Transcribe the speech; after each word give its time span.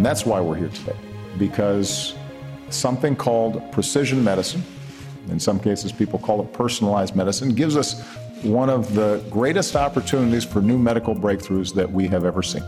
And 0.00 0.06
that's 0.06 0.24
why 0.24 0.40
we're 0.40 0.56
here 0.56 0.70
today, 0.70 0.96
because 1.36 2.14
something 2.70 3.14
called 3.14 3.70
precision 3.70 4.24
medicine, 4.24 4.62
in 5.28 5.38
some 5.38 5.60
cases 5.60 5.92
people 5.92 6.18
call 6.18 6.40
it 6.40 6.50
personalized 6.54 7.14
medicine, 7.14 7.54
gives 7.54 7.76
us 7.76 8.00
one 8.40 8.70
of 8.70 8.94
the 8.94 9.22
greatest 9.28 9.76
opportunities 9.76 10.42
for 10.42 10.62
new 10.62 10.78
medical 10.78 11.14
breakthroughs 11.14 11.74
that 11.74 11.92
we 11.92 12.08
have 12.08 12.24
ever 12.24 12.42
seen. 12.42 12.62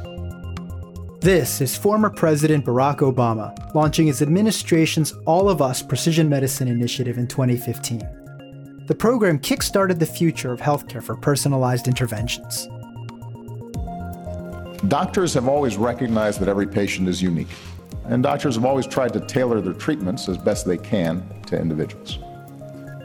This 1.20 1.62
is 1.62 1.74
former 1.74 2.10
President 2.10 2.66
Barack 2.66 2.98
Obama 2.98 3.74
launching 3.74 4.08
his 4.08 4.20
administration's 4.20 5.12
All 5.24 5.48
of 5.48 5.62
Us 5.62 5.80
Precision 5.80 6.28
Medicine 6.28 6.68
Initiative 6.68 7.16
in 7.16 7.26
2015. 7.26 8.84
The 8.88 8.94
program 8.94 9.38
kickstarted 9.38 9.98
the 9.98 10.04
future 10.04 10.52
of 10.52 10.60
healthcare 10.60 11.02
for 11.02 11.16
personalized 11.16 11.88
interventions. 11.88 12.68
Doctors 14.88 15.32
have 15.34 15.46
always 15.46 15.76
recognized 15.76 16.40
that 16.40 16.48
every 16.48 16.66
patient 16.66 17.08
is 17.08 17.22
unique, 17.22 17.48
and 18.06 18.20
doctors 18.20 18.56
have 18.56 18.64
always 18.64 18.86
tried 18.86 19.12
to 19.12 19.20
tailor 19.20 19.60
their 19.60 19.74
treatments 19.74 20.28
as 20.28 20.36
best 20.36 20.66
they 20.66 20.76
can 20.76 21.24
to 21.46 21.56
individuals. 21.56 22.18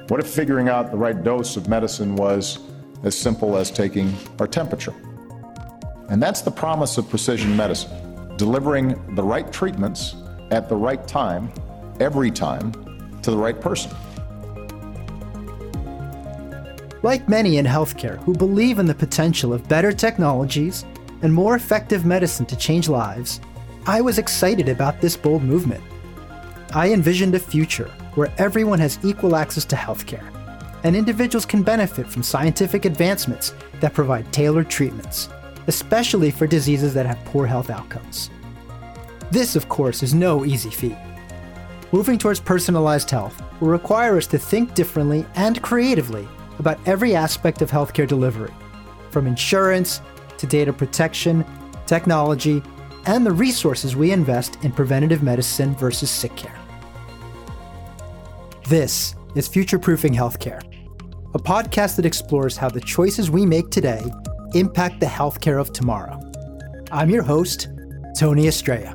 What 0.07 0.19
if 0.19 0.27
figuring 0.27 0.69
out 0.69 0.89
the 0.89 0.97
right 0.97 1.23
dose 1.23 1.55
of 1.55 1.67
medicine 1.67 2.15
was 2.15 2.59
as 3.03 3.15
simple 3.15 3.57
as 3.57 3.69
taking 3.69 4.11
our 4.39 4.47
temperature? 4.47 4.95
And 6.09 6.23
that's 6.23 6.41
the 6.41 6.49
promise 6.49 6.97
of 6.97 7.09
precision 7.09 7.55
medicine 7.55 7.91
delivering 8.37 9.15
the 9.15 9.23
right 9.23 9.51
treatments 9.51 10.15
at 10.51 10.69
the 10.69 10.75
right 10.75 11.07
time, 11.07 11.51
every 11.99 12.31
time, 12.31 12.71
to 13.21 13.31
the 13.31 13.37
right 13.37 13.59
person. 13.59 13.91
Like 17.03 17.27
many 17.29 17.57
in 17.57 17.65
healthcare 17.65 18.17
who 18.23 18.33
believe 18.33 18.79
in 18.79 18.85
the 18.85 18.95
potential 18.95 19.53
of 19.53 19.67
better 19.67 19.91
technologies 19.91 20.85
and 21.21 21.33
more 21.33 21.55
effective 21.55 22.05
medicine 22.05 22.45
to 22.47 22.55
change 22.55 22.89
lives, 22.89 23.41
I 23.85 24.01
was 24.01 24.17
excited 24.17 24.69
about 24.69 25.01
this 25.01 25.15
bold 25.15 25.43
movement. 25.43 25.83
I 26.73 26.91
envisioned 26.91 27.35
a 27.35 27.39
future 27.39 27.89
where 28.15 28.33
everyone 28.37 28.79
has 28.79 28.99
equal 29.03 29.35
access 29.35 29.65
to 29.65 29.75
healthcare, 29.75 30.33
and 30.83 30.95
individuals 30.95 31.45
can 31.45 31.63
benefit 31.63 32.07
from 32.07 32.23
scientific 32.23 32.85
advancements 32.85 33.53
that 33.79 33.93
provide 33.93 34.31
tailored 34.33 34.69
treatments, 34.69 35.29
especially 35.67 36.31
for 36.31 36.47
diseases 36.47 36.93
that 36.93 37.05
have 37.05 37.23
poor 37.25 37.45
health 37.45 37.69
outcomes. 37.69 38.29
This, 39.31 39.55
of 39.55 39.69
course, 39.69 40.03
is 40.03 40.13
no 40.13 40.45
easy 40.45 40.69
feat. 40.69 40.97
Moving 41.91 42.17
towards 42.17 42.39
personalized 42.39 43.09
health 43.09 43.41
will 43.61 43.69
require 43.69 44.17
us 44.17 44.27
to 44.27 44.37
think 44.37 44.73
differently 44.73 45.25
and 45.35 45.61
creatively 45.61 46.27
about 46.59 46.79
every 46.85 47.15
aspect 47.15 47.61
of 47.61 47.71
healthcare 47.71 48.07
delivery, 48.07 48.53
from 49.11 49.27
insurance 49.27 50.01
to 50.37 50.47
data 50.47 50.71
protection, 50.73 51.45
technology, 51.85 52.61
and 53.05 53.25
the 53.25 53.31
resources 53.31 53.95
we 53.95 54.11
invest 54.11 54.57
in 54.63 54.71
preventative 54.71 55.23
medicine 55.23 55.75
versus 55.75 56.09
sick 56.09 56.35
care. 56.35 56.59
This 58.67 59.15
is 59.35 59.47
Future 59.47 59.79
Proofing 59.79 60.13
Healthcare, 60.13 60.61
a 61.33 61.39
podcast 61.39 61.95
that 61.95 62.05
explores 62.05 62.57
how 62.57 62.69
the 62.69 62.81
choices 62.81 63.31
we 63.31 63.45
make 63.45 63.69
today 63.69 64.03
impact 64.53 64.99
the 64.99 65.05
healthcare 65.05 65.59
of 65.59 65.71
tomorrow. 65.71 66.19
I'm 66.91 67.09
your 67.09 67.23
host, 67.23 67.69
Tony 68.17 68.47
Estrella. 68.47 68.93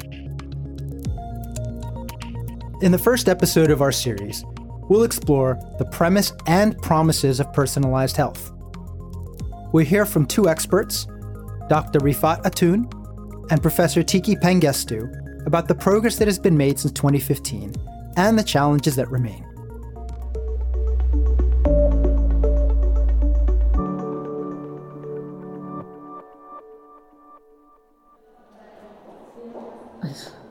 In 2.82 2.90
the 2.90 2.98
first 2.98 3.28
episode 3.28 3.70
of 3.70 3.80
our 3.80 3.92
series, 3.92 4.44
we'll 4.88 5.04
explore 5.04 5.58
the 5.78 5.84
premise 5.84 6.32
and 6.46 6.76
promises 6.78 7.38
of 7.38 7.52
personalized 7.52 8.16
health. 8.16 8.52
We 9.72 9.84
hear 9.84 10.04
from 10.04 10.26
two 10.26 10.48
experts, 10.48 11.06
Dr. 11.72 12.00
Rifat 12.00 12.42
Atun, 12.42 12.84
and 13.50 13.62
Professor 13.62 14.02
Tikki 14.02 14.36
Pangestu 14.36 15.08
about 15.46 15.68
the 15.68 15.74
progress 15.74 16.18
that 16.18 16.28
has 16.28 16.38
been 16.38 16.54
made 16.54 16.78
since 16.78 16.92
2015 16.92 17.72
and 18.18 18.38
the 18.38 18.42
challenges 18.42 18.94
that 18.96 19.10
remain. 19.10 19.42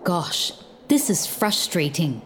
Gosh, 0.04 0.54
this 0.88 1.12
is 1.12 1.28
frustrating. 1.28 2.24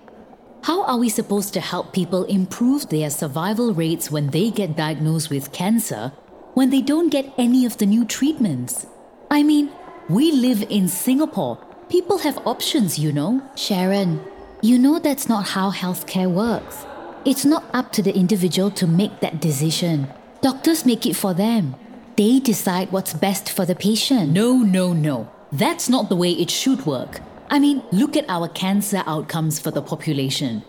How 0.64 0.86
are 0.86 0.98
we 0.98 1.10
supposed 1.10 1.54
to 1.56 1.60
help 1.60 1.92
people 1.92 2.24
improve 2.24 2.88
their 2.88 3.10
survival 3.10 3.74
rates 3.74 4.10
when 4.10 4.30
they 4.30 4.52
get 4.52 4.78
diagnosed 4.78 5.30
with 5.30 5.52
cancer 5.52 6.14
when 6.56 6.72
they 6.72 6.82
don't 6.82 7.10
get 7.10 7.32
any 7.38 7.66
of 7.66 7.78
the 7.78 7.86
new 7.86 8.04
treatments? 8.04 8.88
I 9.30 9.44
mean, 9.44 9.70
we 10.10 10.32
live 10.32 10.64
in 10.70 10.88
Singapore. 10.88 11.58
People 11.90 12.18
have 12.20 12.48
options, 12.48 12.98
you 12.98 13.12
know. 13.12 13.42
Sharon, 13.56 14.22
you 14.62 14.80
know 14.80 14.98
that's 14.98 15.30
not 15.30 15.50
how 15.50 15.70
healthcare 15.70 16.32
works. 16.32 16.86
It's 17.26 17.46
not 17.46 17.66
up 17.74 17.92
to 17.94 18.02
the 18.02 18.16
individual 18.16 18.72
to 18.72 18.88
make 18.88 19.20
that 19.20 19.42
decision. 19.42 20.08
Doctors 20.42 20.86
make 20.86 21.06
it 21.06 21.16
for 21.16 21.34
them. 21.34 21.76
They 22.16 22.40
decide 22.40 22.92
what's 22.92 23.14
best 23.14 23.50
for 23.50 23.66
the 23.66 23.76
patient. 23.76 24.32
No, 24.32 24.58
no, 24.58 24.94
no. 24.94 25.30
That's 25.52 25.90
not 25.90 26.08
the 26.08 26.16
way 26.16 26.32
it 26.32 26.50
should 26.50 26.86
work. 26.86 27.20
I 27.50 27.60
mean, 27.60 27.84
look 27.92 28.16
at 28.16 28.30
our 28.30 28.48
cancer 28.48 29.04
outcomes 29.06 29.60
for 29.60 29.72
the 29.72 29.82
population. 29.82 30.64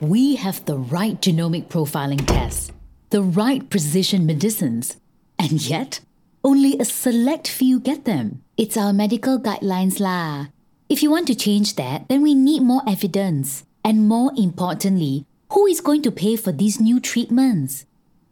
We 0.00 0.36
have 0.36 0.64
the 0.64 0.78
right 0.78 1.20
genomic 1.20 1.68
profiling 1.68 2.26
tests, 2.26 2.72
the 3.10 3.22
right 3.22 3.68
precision 3.68 4.24
medicines, 4.24 4.96
and 5.38 5.60
yet 5.60 6.00
only 6.44 6.78
a 6.78 6.84
select 6.84 7.48
few 7.48 7.78
get 7.78 8.04
them. 8.04 8.42
It's 8.56 8.76
our 8.76 8.92
medical 8.92 9.38
guidelines 9.38 10.00
lah. 10.00 10.48
If 10.88 11.02
you 11.02 11.10
want 11.10 11.26
to 11.28 11.34
change 11.34 11.76
that, 11.76 12.08
then 12.08 12.22
we 12.22 12.34
need 12.34 12.62
more 12.62 12.82
evidence. 12.86 13.64
And 13.84 14.08
more 14.08 14.32
importantly, 14.36 15.26
who 15.52 15.66
is 15.66 15.80
going 15.80 16.02
to 16.02 16.10
pay 16.10 16.36
for 16.36 16.52
these 16.52 16.80
new 16.80 17.00
treatments? 17.00 17.86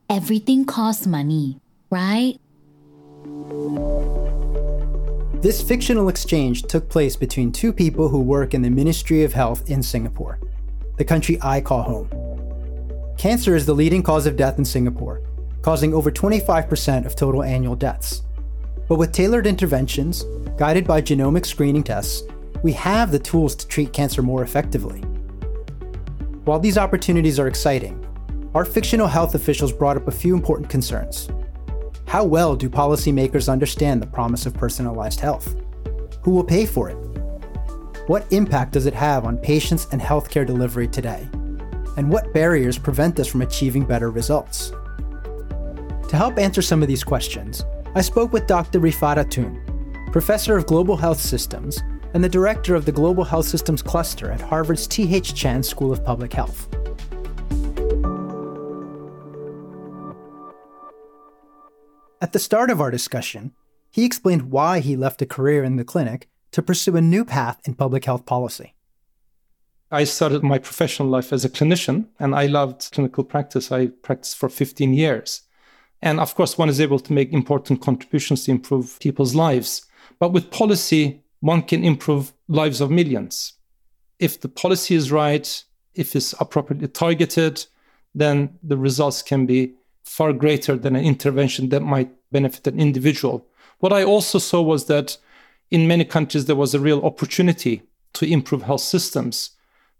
Everything 0.09 0.65
costs 0.65 1.07
money, 1.07 1.61
right? 1.91 2.39
This 5.41 5.63
fictional 5.63 6.09
exchange 6.09 6.65
took 6.65 6.89
place 6.89 7.17
between 7.17 7.51
two 7.51 7.73
people 7.73 8.09
who 8.09 8.21
work 8.21 8.53
in 8.53 8.63
the 8.63 8.71
Ministry 8.71 9.23
of 9.25 9.33
Health 9.33 9.71
in 9.71 9.83
Singapore, 9.83 10.39
the 10.99 11.05
country 11.05 11.39
I 11.41 11.61
call 11.61 11.83
home. 11.83 12.11
Cancer 13.17 13.55
is 13.55 13.65
the 13.65 13.75
leading 13.75 14.03
cause 14.03 14.27
of 14.27 14.37
death 14.37 14.59
in 14.59 14.65
Singapore, 14.65 15.23
causing 15.63 15.95
over 15.95 16.11
25% 16.11 17.07
of 17.07 17.15
total 17.15 17.43
annual 17.43 17.77
deaths. 17.77 18.23
But 18.89 18.99
with 18.99 19.13
tailored 19.13 19.47
interventions, 19.47 20.25
guided 20.57 20.87
by 20.87 21.03
genomic 21.03 21.47
screening 21.47 21.83
tests, 21.83 22.23
we 22.63 22.73
have 22.73 23.11
the 23.11 23.19
tools 23.19 23.55
to 23.57 23.67
treat 23.67 23.93
cancer 23.93 24.23
more 24.23 24.43
effectively. 24.43 25.01
While 26.45 26.59
these 26.59 26.79
opportunities 26.79 27.39
are 27.39 27.47
exciting, 27.47 28.05
our 28.55 28.65
fictional 28.65 29.07
health 29.07 29.35
officials 29.35 29.73
brought 29.73 29.97
up 29.97 30.09
a 30.09 30.13
few 30.13 30.35
important 30.35 30.69
concerns. 30.69 31.29
How 32.07 32.25
well 32.25 32.57
do 32.57 32.69
policymakers 32.69 33.49
understand 33.49 34.03
the 34.03 34.07
promise 34.07 34.45
of 34.45 34.55
personalized 34.55 35.21
health? 35.21 35.55
Who 36.23 36.33
will 36.33 36.45
pay 36.45 36.67
for 36.67 36.91
it? 36.91 36.97
What 38.09 38.27
impact 38.33 38.73
does 38.73 38.87
it 38.87 38.95
have 38.95 39.25
on 39.25 39.39
patients 39.39 39.87
and 39.93 40.01
healthcare 40.01 40.45
delivery 40.45 40.89
today? 40.89 41.29
And 41.97 42.11
what 42.11 42.35
barriers 42.35 42.77
prevent 42.77 43.21
us 43.21 43.29
from 43.29 43.43
achieving 43.43 43.85
better 43.85 44.11
results? 44.11 44.73
To 46.11 46.17
help 46.17 46.41
answer 46.41 46.61
some 46.61 46.83
of 46.83 46.89
these 46.89 47.05
questions, 47.05 47.65
I 47.95 48.01
spoke 48.01 48.33
with 48.33 48.49
Dr. 48.49 48.81
Rifat 48.81 49.17
Atun, 49.17 50.11
professor 50.11 50.57
of 50.57 50.67
global 50.67 50.97
health 50.97 51.21
systems 51.21 51.81
and 52.15 52.25
the 52.25 52.29
director 52.29 52.75
of 52.75 52.85
the 52.85 52.91
Global 52.91 53.23
Health 53.23 53.47
Systems 53.47 53.81
Cluster 53.81 54.33
at 54.33 54.41
Harvard's 54.41 54.89
T.H. 54.89 55.37
Chan 55.37 55.63
School 55.63 55.93
of 55.93 56.05
Public 56.05 56.33
Health. 56.33 56.67
At 62.21 62.33
the 62.33 62.41
start 62.41 62.71
of 62.71 62.81
our 62.81 62.91
discussion, 62.91 63.53
he 63.89 64.05
explained 64.05 64.51
why 64.51 64.81
he 64.81 64.97
left 64.97 65.23
a 65.23 65.27
career 65.27 65.63
in 65.63 65.77
the 65.77 65.85
clinic 65.85 66.29
to 66.51 66.61
pursue 66.61 66.97
a 66.97 67.01
new 67.01 67.25
path 67.25 67.61
in 67.65 67.75
public 67.75 68.05
health 68.07 68.27
policy. 68.27 68.75
I 69.93 70.03
started 70.03 70.43
my 70.43 70.59
professional 70.59 71.09
life 71.09 71.33
as 71.33 71.45
a 71.45 71.49
clinician 71.49 72.09
and 72.19 72.35
I 72.35 72.47
loved 72.47 72.91
clinical 72.91 73.23
practice. 73.23 73.71
I 73.71 73.87
practiced 74.03 74.37
for 74.37 74.49
15 74.49 74.93
years. 74.93 75.43
And 76.03 76.19
of 76.21 76.35
course, 76.35 76.57
one 76.57 76.69
is 76.69 76.81
able 76.81 76.99
to 77.01 77.13
make 77.13 77.33
important 77.33 77.83
contributions 77.83 78.45
to 78.45 78.51
improve 78.51 78.99
people's 79.01 79.35
lives. 79.35 79.87
But 80.19 80.33
with 80.33 80.51
policy, 80.51 81.23
one 81.41 81.63
can 81.63 81.85
improve 81.85 82.33
lives 82.49 82.81
of 82.81 82.91
millions. 82.91 83.55
If 84.19 84.41
the 84.41 84.49
policy 84.49 84.95
is 84.95 85.13
right, 85.13 85.65
if 85.95 86.15
it's 86.15 86.35
appropriately 86.41 86.89
targeted, 86.89 87.65
then 88.15 88.59
the 88.63 88.77
results 88.77 89.23
can 89.23 89.47
be 89.47 89.75
far 90.05 90.33
greater 90.33 90.77
than 90.77 90.97
an 90.97 91.05
intervention 91.05 91.69
that 91.71 91.83
might 91.83 92.11
benefit 92.33 92.67
an 92.67 92.81
individual. 92.81 93.47
What 93.79 93.93
I 93.93 94.05
also 94.05 94.39
saw 94.39 94.61
was 94.61 94.87
that 94.87 95.17
in 95.71 95.87
many 95.87 96.05
countries, 96.05 96.47
there 96.47 96.57
was 96.57 96.75
a 96.75 96.81
real 96.81 97.05
opportunity 97.05 97.83
to 98.15 98.27
improve 98.27 98.63
health 98.63 98.81
systems, 98.81 99.51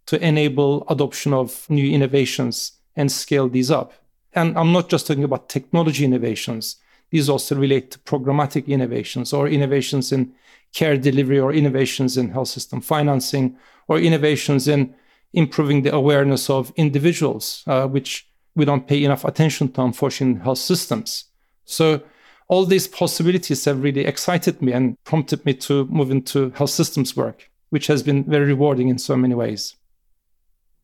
to 0.07 0.23
enable 0.27 0.85
adoption 0.89 1.33
of 1.33 1.69
new 1.71 1.89
innovations 1.89 2.73
and 2.97 3.11
scale 3.11 3.49
these 3.49 3.71
up. 3.71 3.93
And 4.33 4.57
I'm 4.59 4.73
not 4.73 4.89
just 4.89 5.07
talking 5.07 5.25
about 5.25 5.49
technology 5.49 6.05
innovations. 6.05 6.77
these 7.11 7.29
also 7.29 7.57
relate 7.57 7.91
to 7.91 7.99
programmatic 8.01 8.67
innovations 8.67 9.33
or 9.33 9.49
innovations 9.49 10.13
in 10.13 10.33
care 10.73 10.97
delivery 10.97 11.41
or 11.41 11.53
innovations 11.53 12.17
in 12.17 12.31
health 12.31 12.49
system 12.49 12.81
financing 12.81 13.57
or 13.89 13.99
innovations 13.99 14.69
in 14.69 14.95
improving 15.33 15.83
the 15.83 15.95
awareness 15.95 16.49
of 16.49 16.73
individuals, 16.77 17.65
uh, 17.67 17.87
which 17.87 18.29
we 18.55 18.65
don't 18.65 18.87
pay 18.87 19.03
enough 19.05 19.25
attention 19.25 19.73
to, 19.73 19.83
unfortunately, 19.83 20.37
in 20.37 20.41
health 20.41 20.59
systems. 20.59 21.25
So 21.65 22.03
all 22.49 22.67
these 22.67 22.89
possibilities 22.89 23.65
have 23.65 23.83
really 23.83 24.05
excited 24.05 24.61
me 24.61 24.73
and 24.73 24.97
prompted 25.05 25.45
me 25.47 25.55
to 25.55 25.87
move 25.87 26.11
into 26.11 26.51
health 26.51 26.71
systems 26.71 27.17
work, 27.17 27.49
which 27.71 27.87
has 27.87 28.03
been 28.03 28.25
very 28.25 28.47
rewarding 28.47 28.89
in 28.89 28.99
so 28.99 29.17
many 29.17 29.35
ways. 29.35 29.77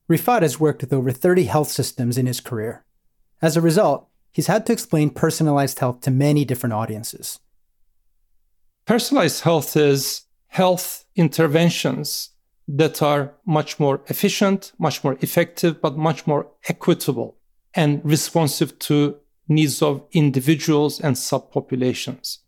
Rifat 0.08 0.42
has 0.42 0.60
worked 0.60 0.82
with 0.82 0.92
over 0.92 1.10
30 1.10 1.44
health 1.44 1.68
systems 1.68 2.16
in 2.16 2.26
his 2.26 2.40
career. 2.40 2.85
As 3.42 3.56
a 3.56 3.60
result, 3.60 4.08
he's 4.32 4.46
had 4.46 4.66
to 4.66 4.72
explain 4.72 5.10
personalized 5.10 5.78
health 5.78 6.00
to 6.02 6.10
many 6.10 6.44
different 6.44 6.72
audiences. 6.72 7.40
Personalized 8.86 9.42
health 9.42 9.76
is 9.76 10.22
health 10.48 11.04
interventions 11.16 12.30
that 12.68 13.02
are 13.02 13.34
much 13.44 13.78
more 13.78 14.00
efficient, 14.08 14.72
much 14.78 15.04
more 15.04 15.16
effective, 15.20 15.80
but 15.80 15.96
much 15.96 16.26
more 16.26 16.48
equitable 16.68 17.36
and 17.74 18.00
responsive 18.04 18.78
to 18.78 19.16
needs 19.48 19.82
of 19.82 20.02
individuals 20.12 21.00
and 21.00 21.14
subpopulations, 21.14 22.38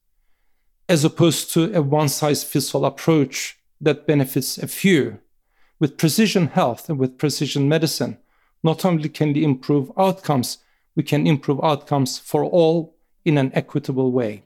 as 0.89 1.05
opposed 1.05 1.53
to 1.53 1.73
a 1.75 1.83
one 1.83 2.09
size 2.09 2.43
fits 2.43 2.75
all 2.75 2.85
approach 2.85 3.59
that 3.81 4.07
benefits 4.07 4.59
a 4.59 4.67
few. 4.67 5.19
With 5.79 5.99
precision 5.99 6.49
health 6.49 6.89
and 6.89 6.99
with 6.99 7.19
precision 7.19 7.69
medicine, 7.69 8.19
not 8.65 8.85
only 8.85 9.09
can 9.09 9.33
we 9.33 9.45
improve 9.45 9.93
outcomes, 9.97 10.59
we 10.99 11.05
can 11.05 11.29
improve 11.29 11.61
outcomes 11.63 12.19
for 12.19 12.45
all 12.45 12.97
in 13.25 13.39
an 13.39 13.53
equitable 13.55 14.11
way. 14.11 14.43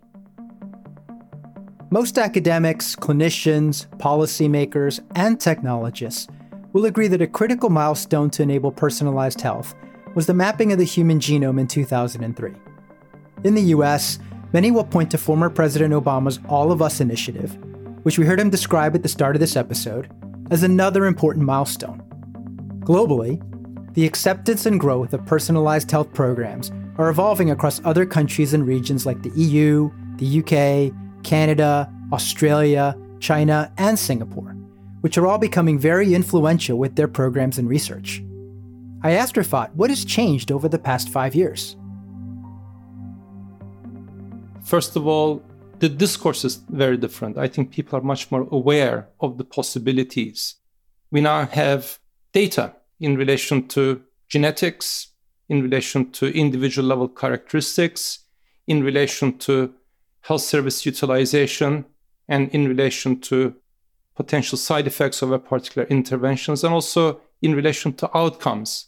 Most 1.90 2.18
academics, 2.18 2.94
clinicians, 2.94 3.86
policymakers, 3.96 5.00
and 5.16 5.40
technologists 5.40 6.28
will 6.74 6.84
agree 6.84 7.08
that 7.08 7.22
a 7.22 7.26
critical 7.26 7.70
milestone 7.70 8.28
to 8.28 8.42
enable 8.42 8.70
personalized 8.70 9.40
health 9.40 9.74
was 10.14 10.26
the 10.26 10.34
mapping 10.34 10.72
of 10.72 10.78
the 10.78 10.84
human 10.84 11.18
genome 11.18 11.58
in 11.58 11.66
2003. 11.66 12.52
In 13.44 13.54
the 13.54 13.72
US, 13.76 14.18
many 14.52 14.70
will 14.70 14.84
point 14.84 15.10
to 15.12 15.18
former 15.18 15.48
President 15.48 15.94
Obama's 15.94 16.38
All 16.50 16.70
of 16.70 16.82
Us 16.82 17.00
initiative, 17.00 17.56
which 18.02 18.18
we 18.18 18.26
heard 18.26 18.40
him 18.40 18.50
describe 18.50 18.94
at 18.94 19.02
the 19.02 19.08
start 19.08 19.36
of 19.36 19.40
this 19.40 19.56
episode, 19.56 20.10
as 20.50 20.62
another 20.62 21.06
important 21.06 21.46
milestone. 21.46 22.02
Globally, 22.80 23.40
the 23.94 24.06
acceptance 24.06 24.64
and 24.64 24.80
growth 24.80 25.12
of 25.12 25.24
personalized 25.26 25.90
health 25.90 26.12
programs 26.14 26.70
are 26.96 27.10
evolving 27.10 27.50
across 27.50 27.80
other 27.84 28.06
countries 28.06 28.54
and 28.54 28.66
regions 28.66 29.04
like 29.04 29.22
the 29.22 29.30
EU, 29.30 29.90
the 30.16 30.40
UK, 30.40 31.24
Canada, 31.24 31.92
Australia, 32.12 32.96
China, 33.20 33.70
and 33.76 33.98
Singapore, 33.98 34.56
which 35.02 35.18
are 35.18 35.26
all 35.26 35.38
becoming 35.38 35.78
very 35.78 36.14
influential 36.14 36.78
with 36.78 36.96
their 36.96 37.08
programs 37.08 37.58
and 37.58 37.68
research. 37.68 38.22
I 39.02 39.12
asked 39.12 39.34
Rifat 39.34 39.74
what 39.74 39.90
has 39.90 40.04
changed 40.04 40.50
over 40.50 40.68
the 40.68 40.78
past 40.78 41.08
five 41.10 41.34
years. 41.34 41.76
First 44.64 44.96
of 44.96 45.06
all, 45.06 45.42
the 45.80 45.88
discourse 45.88 46.44
is 46.44 46.56
very 46.68 46.96
different. 46.96 47.36
I 47.36 47.48
think 47.48 47.72
people 47.72 47.98
are 47.98 48.02
much 48.02 48.30
more 48.30 48.46
aware 48.50 49.08
of 49.20 49.36
the 49.36 49.44
possibilities. 49.44 50.54
We 51.10 51.20
now 51.20 51.46
have 51.46 51.98
data 52.32 52.76
in 53.02 53.16
relation 53.16 53.66
to 53.68 54.02
genetics, 54.28 55.08
in 55.48 55.62
relation 55.62 56.10
to 56.12 56.34
individual 56.38 56.88
level 56.88 57.08
characteristics, 57.08 58.20
in 58.66 58.82
relation 58.82 59.36
to 59.38 59.74
health 60.20 60.42
service 60.42 60.86
utilization 60.86 61.84
and 62.28 62.48
in 62.50 62.68
relation 62.68 63.20
to 63.20 63.54
potential 64.14 64.56
side 64.56 64.86
effects 64.86 65.20
of 65.20 65.32
a 65.32 65.38
particular 65.38 65.86
interventions 65.88 66.62
and 66.62 66.72
also 66.72 67.20
in 67.42 67.54
relation 67.54 67.92
to 67.92 68.16
outcomes. 68.16 68.86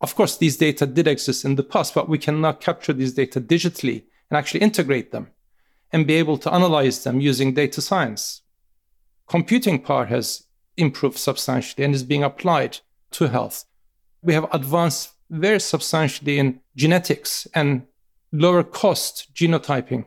Of 0.00 0.14
course, 0.14 0.36
these 0.36 0.56
data 0.56 0.86
did 0.86 1.06
exist 1.06 1.44
in 1.44 1.56
the 1.56 1.62
past, 1.62 1.94
but 1.94 2.08
we 2.08 2.18
can 2.18 2.40
now 2.40 2.52
capture 2.52 2.94
these 2.94 3.12
data 3.12 3.40
digitally 3.40 4.04
and 4.30 4.38
actually 4.38 4.60
integrate 4.60 5.12
them 5.12 5.28
and 5.92 6.06
be 6.06 6.14
able 6.14 6.38
to 6.38 6.52
analyze 6.52 7.04
them 7.04 7.20
using 7.20 7.52
data 7.52 7.82
science. 7.82 8.40
Computing 9.28 9.78
power 9.78 10.06
has 10.06 10.44
improved 10.76 11.18
substantially 11.18 11.84
and 11.84 11.94
is 11.94 12.02
being 12.02 12.24
applied 12.24 12.78
to 13.12 13.28
health. 13.28 13.64
We 14.22 14.34
have 14.34 14.48
advanced 14.52 15.10
very 15.30 15.60
substantially 15.60 16.38
in 16.38 16.60
genetics 16.76 17.46
and 17.54 17.82
lower 18.32 18.62
cost 18.62 19.34
genotyping 19.34 20.06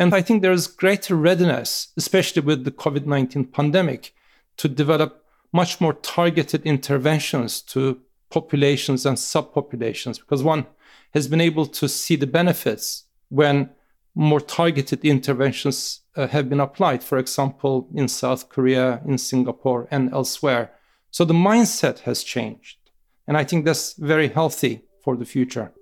and 0.00 0.14
I 0.14 0.22
think 0.22 0.40
there's 0.40 0.66
greater 0.66 1.14
readiness, 1.14 1.88
especially 1.94 2.40
with 2.40 2.64
the 2.64 2.70
COVID 2.70 3.04
19 3.04 3.44
pandemic, 3.44 4.14
to 4.56 4.66
develop 4.66 5.26
much 5.52 5.78
more 5.78 5.92
targeted 5.92 6.62
interventions 6.64 7.60
to 7.74 8.00
populations 8.30 9.04
and 9.04 9.18
subpopulations 9.18 10.18
because 10.18 10.42
one 10.42 10.64
has 11.12 11.28
been 11.28 11.42
able 11.42 11.66
to 11.66 11.86
see 11.86 12.16
the 12.16 12.26
benefits 12.26 13.04
when 13.28 13.68
more 14.14 14.40
targeted 14.40 15.04
interventions 15.04 16.00
uh, 16.16 16.28
have 16.28 16.48
been 16.48 16.60
applied, 16.60 17.04
for 17.04 17.18
example, 17.18 17.86
in 17.94 18.08
South 18.08 18.48
Korea, 18.48 19.02
in 19.06 19.18
Singapore, 19.18 19.86
and 19.90 20.10
elsewhere. 20.14 20.72
So 21.10 21.24
the 21.24 21.34
mindset 21.34 22.00
has 22.00 22.22
changed. 22.22 22.78
And 23.26 23.36
I 23.36 23.44
think 23.44 23.64
that's 23.64 23.94
very 23.94 24.28
healthy 24.28 24.82
for 25.02 25.16
the 25.16 25.24
future. 25.24 25.72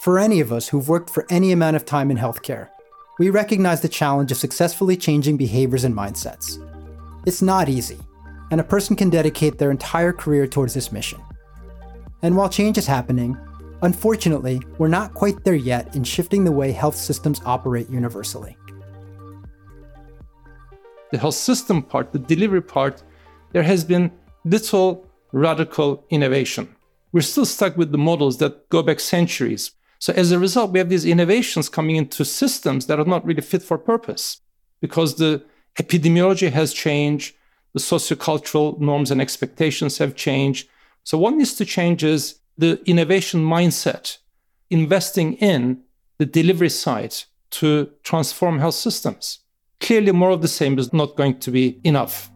For 0.00 0.18
any 0.18 0.40
of 0.40 0.52
us 0.52 0.68
who've 0.68 0.88
worked 0.88 1.10
for 1.10 1.26
any 1.28 1.50
amount 1.50 1.76
of 1.76 1.84
time 1.84 2.10
in 2.10 2.18
healthcare, 2.18 2.68
we 3.18 3.30
recognize 3.30 3.80
the 3.80 3.88
challenge 3.88 4.30
of 4.30 4.38
successfully 4.38 4.96
changing 4.96 5.36
behaviors 5.36 5.84
and 5.84 5.94
mindsets. 5.94 6.64
It's 7.26 7.42
not 7.42 7.68
easy, 7.68 7.98
and 8.50 8.60
a 8.60 8.64
person 8.64 8.94
can 8.94 9.10
dedicate 9.10 9.58
their 9.58 9.72
entire 9.72 10.12
career 10.12 10.46
towards 10.46 10.72
this 10.72 10.92
mission. 10.92 11.20
And 12.22 12.36
while 12.36 12.48
change 12.48 12.78
is 12.78 12.86
happening, 12.86 13.36
unfortunately, 13.82 14.60
we're 14.78 14.88
not 14.88 15.14
quite 15.14 15.42
there 15.42 15.54
yet 15.54 15.96
in 15.96 16.04
shifting 16.04 16.44
the 16.44 16.52
way 16.52 16.70
health 16.70 16.96
systems 16.96 17.40
operate 17.44 17.90
universally. 17.90 18.56
The 21.10 21.18
health 21.18 21.34
system 21.34 21.82
part, 21.82 22.12
the 22.12 22.18
delivery 22.18 22.62
part, 22.62 23.02
there 23.52 23.62
has 23.62 23.84
been 23.84 24.10
little 24.44 25.06
radical 25.32 26.04
innovation. 26.10 26.74
We're 27.12 27.22
still 27.22 27.46
stuck 27.46 27.76
with 27.76 27.92
the 27.92 27.98
models 27.98 28.38
that 28.38 28.68
go 28.68 28.82
back 28.82 29.00
centuries, 29.00 29.72
so 29.98 30.12
as 30.12 30.30
a 30.30 30.38
result, 30.38 30.70
we 30.70 30.78
have 30.78 30.88
these 30.88 31.04
innovations 31.04 31.68
coming 31.68 31.96
into 31.96 32.24
systems 32.24 32.86
that 32.86 33.00
are 33.00 33.04
not 33.04 33.24
really 33.24 33.42
fit 33.42 33.62
for 33.62 33.78
purpose 33.78 34.40
because 34.80 35.16
the 35.16 35.42
epidemiology 35.76 36.50
has 36.52 36.72
changed, 36.72 37.34
the 37.72 37.80
sociocultural 37.80 38.78
norms 38.78 39.10
and 39.10 39.20
expectations 39.20 39.98
have 39.98 40.14
changed. 40.14 40.68
So 41.02 41.18
what 41.18 41.34
needs 41.34 41.54
to 41.54 41.64
change 41.64 42.04
is 42.04 42.38
the 42.56 42.80
innovation 42.88 43.44
mindset, 43.44 44.18
investing 44.70 45.34
in 45.34 45.82
the 46.18 46.26
delivery 46.26 46.70
side 46.70 47.14
to 47.50 47.90
transform 48.02 48.58
health 48.58 48.74
systems. 48.74 49.40
Clearly, 49.80 50.12
more 50.12 50.30
of 50.30 50.42
the 50.42 50.48
same 50.48 50.78
is 50.78 50.92
not 50.92 51.16
going 51.16 51.38
to 51.40 51.50
be 51.50 51.80
enough. 51.84 52.30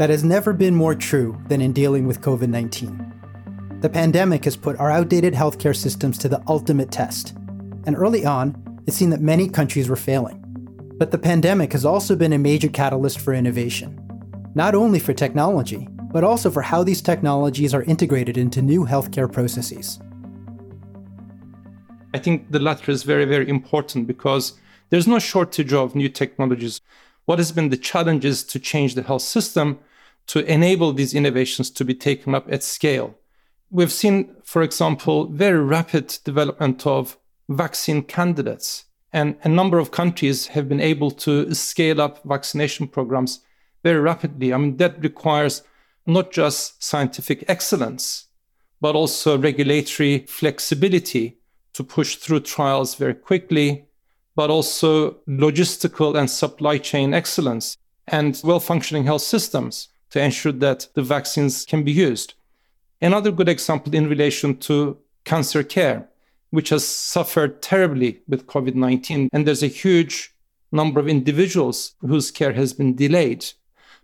That 0.00 0.08
has 0.08 0.24
never 0.24 0.54
been 0.54 0.74
more 0.74 0.94
true 0.94 1.38
than 1.48 1.60
in 1.60 1.74
dealing 1.74 2.06
with 2.06 2.22
COVID 2.22 2.48
19. 2.48 3.80
The 3.82 3.88
pandemic 3.90 4.46
has 4.46 4.56
put 4.56 4.80
our 4.80 4.90
outdated 4.90 5.34
healthcare 5.34 5.76
systems 5.76 6.16
to 6.20 6.28
the 6.30 6.42
ultimate 6.48 6.90
test. 6.90 7.34
And 7.84 7.94
early 7.94 8.24
on, 8.24 8.56
it 8.86 8.94
seemed 8.94 9.12
that 9.12 9.20
many 9.20 9.46
countries 9.46 9.90
were 9.90 9.96
failing. 9.96 10.42
But 10.96 11.10
the 11.10 11.18
pandemic 11.18 11.72
has 11.72 11.84
also 11.84 12.16
been 12.16 12.32
a 12.32 12.38
major 12.38 12.70
catalyst 12.70 13.20
for 13.20 13.34
innovation, 13.34 14.00
not 14.54 14.74
only 14.74 15.00
for 15.00 15.12
technology, 15.12 15.86
but 16.10 16.24
also 16.24 16.50
for 16.50 16.62
how 16.62 16.82
these 16.82 17.02
technologies 17.02 17.74
are 17.74 17.82
integrated 17.82 18.38
into 18.38 18.62
new 18.62 18.86
healthcare 18.86 19.30
processes. 19.30 20.00
I 22.14 22.18
think 22.20 22.50
the 22.50 22.58
latter 22.58 22.90
is 22.90 23.02
very, 23.02 23.26
very 23.26 23.50
important 23.50 24.06
because 24.06 24.54
there's 24.88 25.06
no 25.06 25.18
shortage 25.18 25.74
of 25.74 25.94
new 25.94 26.08
technologies. 26.08 26.80
What 27.26 27.38
has 27.38 27.52
been 27.52 27.68
the 27.68 27.76
challenges 27.76 28.42
to 28.44 28.58
change 28.58 28.94
the 28.94 29.02
health 29.02 29.20
system 29.20 29.78
to 30.30 30.44
enable 30.46 30.92
these 30.92 31.12
innovations 31.12 31.70
to 31.70 31.84
be 31.84 31.92
taken 31.92 32.36
up 32.36 32.46
at 32.52 32.62
scale? 32.62 33.18
We've 33.68 33.90
seen, 33.90 34.36
for 34.44 34.62
example, 34.62 35.26
very 35.26 35.58
rapid 35.58 36.18
development 36.24 36.86
of 36.86 37.18
vaccine 37.48 38.02
candidates. 38.04 38.84
And 39.12 39.36
a 39.42 39.48
number 39.48 39.80
of 39.80 39.90
countries 39.90 40.46
have 40.48 40.68
been 40.68 40.80
able 40.80 41.10
to 41.26 41.52
scale 41.52 42.00
up 42.00 42.22
vaccination 42.24 42.86
programs 42.86 43.40
very 43.82 43.98
rapidly. 43.98 44.54
I 44.54 44.58
mean, 44.58 44.76
that 44.76 45.02
requires 45.02 45.62
not 46.06 46.30
just 46.30 46.80
scientific 46.80 47.44
excellence, 47.48 48.28
but 48.80 48.94
also 48.94 49.36
regulatory 49.36 50.26
flexibility 50.28 51.38
to 51.72 51.82
push 51.82 52.14
through 52.14 52.40
trials 52.40 52.94
very 52.94 53.14
quickly, 53.14 53.86
but 54.36 54.48
also 54.48 55.16
logistical 55.28 56.16
and 56.16 56.30
supply 56.30 56.78
chain 56.78 57.14
excellence 57.14 57.76
and 58.06 58.40
well 58.44 58.60
functioning 58.60 59.04
health 59.04 59.22
systems 59.22 59.88
to 60.10 60.20
ensure 60.20 60.52
that 60.52 60.88
the 60.94 61.02
vaccines 61.02 61.64
can 61.64 61.82
be 61.82 61.92
used. 61.92 62.34
Another 63.00 63.32
good 63.32 63.48
example 63.48 63.94
in 63.94 64.08
relation 64.08 64.56
to 64.58 64.98
cancer 65.24 65.62
care. 65.62 66.10
which 66.50 66.70
has 66.70 66.86
suffered 66.86 67.62
terribly 67.62 68.20
with 68.28 68.46
COVID 68.46 68.74
19. 68.74 69.28
And 69.32 69.46
there's 69.46 69.62
a 69.62 69.68
huge 69.68 70.34
number 70.72 71.00
of 71.00 71.08
individuals 71.08 71.94
whose 72.00 72.30
care 72.30 72.52
has 72.52 72.72
been 72.72 72.94
delayed. 72.94 73.46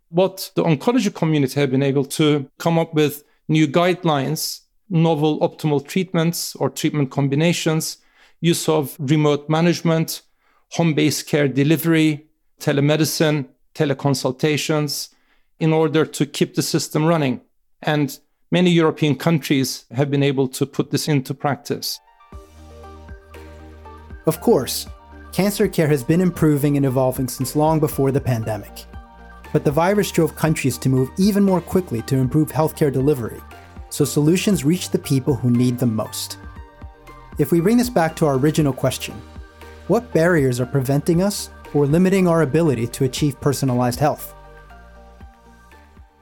What 0.08 0.50
the 0.54 0.62
oncology 0.62 1.12
community 1.12 1.60
have 1.60 1.70
been 1.70 1.82
able 1.82 2.04
to 2.04 2.48
come 2.58 2.78
up 2.78 2.94
with 2.94 3.24
new 3.48 3.66
guidelines, 3.66 4.60
novel 4.88 5.40
optimal 5.40 5.86
treatments 5.86 6.54
or 6.56 6.70
treatment 6.70 7.10
combinations, 7.10 7.98
use 8.40 8.68
of 8.68 8.96
remote 9.00 9.48
management, 9.48 10.22
home 10.70 10.94
based 10.94 11.26
care 11.26 11.48
delivery, 11.48 12.26
telemedicine, 12.60 13.46
teleconsultations, 13.74 15.10
in 15.58 15.72
order 15.72 16.04
to 16.04 16.26
keep 16.26 16.54
the 16.54 16.62
system 16.62 17.04
running. 17.04 17.40
And 17.82 18.18
many 18.50 18.70
European 18.70 19.16
countries 19.16 19.84
have 19.92 20.10
been 20.10 20.22
able 20.22 20.48
to 20.48 20.66
put 20.66 20.90
this 20.90 21.08
into 21.08 21.34
practice. 21.34 22.00
Of 24.26 24.40
course, 24.40 24.86
cancer 25.32 25.68
care 25.68 25.88
has 25.88 26.02
been 26.02 26.20
improving 26.20 26.76
and 26.76 26.86
evolving 26.86 27.28
since 27.28 27.56
long 27.56 27.80
before 27.80 28.10
the 28.10 28.20
pandemic. 28.20 28.84
But 29.52 29.64
the 29.64 29.70
virus 29.70 30.10
drove 30.10 30.36
countries 30.36 30.76
to 30.78 30.88
move 30.88 31.10
even 31.18 31.44
more 31.44 31.60
quickly 31.60 32.02
to 32.02 32.16
improve 32.16 32.50
healthcare 32.50 32.92
delivery, 32.92 33.40
so 33.88 34.04
solutions 34.04 34.64
reach 34.64 34.90
the 34.90 34.98
people 34.98 35.34
who 35.34 35.50
need 35.50 35.78
them 35.78 35.94
most. 35.94 36.38
If 37.38 37.52
we 37.52 37.60
bring 37.60 37.76
this 37.76 37.90
back 37.90 38.16
to 38.16 38.26
our 38.26 38.36
original 38.36 38.72
question, 38.72 39.14
what 39.88 40.12
barriers 40.12 40.60
are 40.60 40.66
preventing 40.66 41.22
us 41.22 41.50
or 41.72 41.86
limiting 41.86 42.26
our 42.26 42.42
ability 42.42 42.88
to 42.88 43.04
achieve 43.04 43.40
personalized 43.40 44.00
health? 44.00 44.35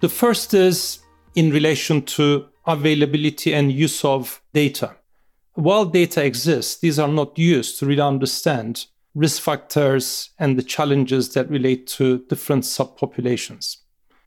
The 0.05 0.11
first 0.11 0.53
is 0.53 0.99
in 1.35 1.51
relation 1.51 2.03
to 2.17 2.45
availability 2.67 3.55
and 3.55 3.73
use 3.73 4.05
of 4.05 4.43
data. 4.53 4.97
While 5.55 5.87
data 5.87 6.23
exists, 6.23 6.79
these 6.79 6.99
are 6.99 7.09
not 7.09 7.39
used 7.39 7.79
to 7.79 7.87
really 7.87 8.03
understand 8.03 8.85
risk 9.15 9.41
factors 9.41 10.29
and 10.39 10.59
the 10.59 10.63
challenges 10.63 11.33
that 11.33 11.49
relate 11.49 11.87
to 11.97 12.19
different 12.29 12.65
subpopulations. 12.65 13.79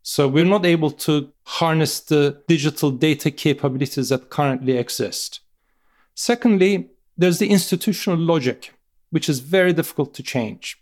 So 0.01 0.27
we're 0.27 0.45
not 0.45 0.65
able 0.65 0.89
to 1.05 1.31
harness 1.43 1.99
the 1.99 2.41
digital 2.47 2.89
data 2.89 3.29
capabilities 3.29 4.09
that 4.09 4.31
currently 4.31 4.79
exist. 4.79 5.41
Secondly, 6.15 6.89
there's 7.15 7.37
the 7.37 7.51
institutional 7.51 8.17
logic, 8.17 8.73
which 9.11 9.29
is 9.29 9.41
very 9.41 9.73
difficult 9.73 10.15
to 10.15 10.23
change. 10.23 10.81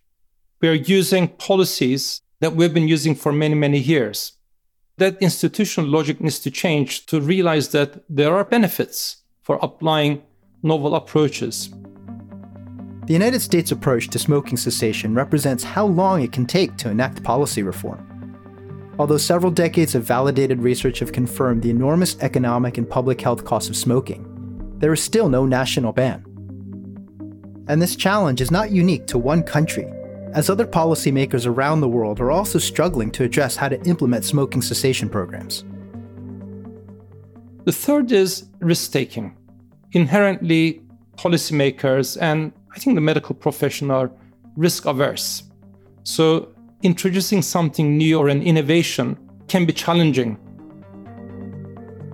We 0.62 0.70
are 0.70 0.74
using 0.74 1.28
policies 1.28 2.22
that 2.40 2.56
we've 2.56 2.74
been 2.74 2.88
using 2.88 3.14
for 3.14 3.34
many, 3.34 3.56
many 3.56 3.80
years 3.80 4.32
that 4.98 5.22
institutional 5.22 5.90
logic 5.90 6.22
needs 6.22 6.40
to 6.40 6.52
change 6.52 7.06
to 7.08 7.20
realize 7.20 7.70
that 7.70 8.04
there 8.10 8.36
are 8.36 8.46
benefits 8.46 9.18
for 9.42 9.60
applying 9.62 10.24
novel 10.64 10.96
approaches. 10.96 11.70
The 13.06 13.14
United 13.14 13.42
States 13.42 13.72
approach 13.72 14.08
to 14.10 14.20
smoking 14.20 14.58
cessation 14.58 15.14
represents 15.14 15.64
how 15.64 15.86
long 15.86 16.24
it 16.24 16.32
can 16.32 16.46
take 16.46 16.78
to 16.78 16.90
enact 16.90 17.24
policy 17.24 17.62
reform. 17.62 18.12
Although 18.98 19.18
several 19.18 19.52
decades 19.52 19.94
of 19.94 20.04
validated 20.04 20.62
research 20.62 21.00
have 21.00 21.12
confirmed 21.12 21.62
the 21.62 21.70
enormous 21.70 22.18
economic 22.22 22.78
and 22.78 22.90
public 22.90 23.20
health 23.20 23.44
costs 23.44 23.70
of 23.70 23.76
smoking, 23.76 24.26
there 24.80 24.94
is 24.94 25.04
still 25.04 25.30
no 25.30 25.46
national 25.46 25.92
ban. 25.92 26.24
And 27.68 27.82
this 27.82 27.96
challenge 27.96 28.42
is 28.42 28.52
not 28.52 28.72
unique 28.72 29.06
to 29.08 29.18
one 29.18 29.44
country 29.44 29.92
as 30.36 30.50
other 30.50 30.68
policymakers 30.68 31.48
around 31.48 31.80
the 31.80 31.88
world 31.88 32.20
are 32.20 32.30
also 32.30 32.60
struggling 32.60 33.10
to 33.10 33.24
address 33.24 33.56
how 33.56 33.70
to 33.70 33.82
implement 33.84 34.26
smoking 34.26 34.62
cessation 34.62 35.08
programs. 35.08 35.64
The 37.64 37.72
third 37.72 38.12
is 38.12 38.50
risk 38.60 38.92
taking. 38.92 39.36
Inherently, 39.94 40.82
policymakers 41.16 42.22
and 42.22 42.52
I 42.76 42.80
think 42.80 42.96
the 42.96 43.02
medical 43.02 43.34
profession 43.34 43.90
are 43.90 44.12
risk 44.58 44.86
averse. 44.86 45.44
So, 46.04 46.54
introducing 46.84 47.42
something 47.42 47.98
new 47.98 48.20
or 48.20 48.28
an 48.28 48.44
innovation 48.44 49.18
can 49.48 49.66
be 49.66 49.72
challenging. 49.72 50.38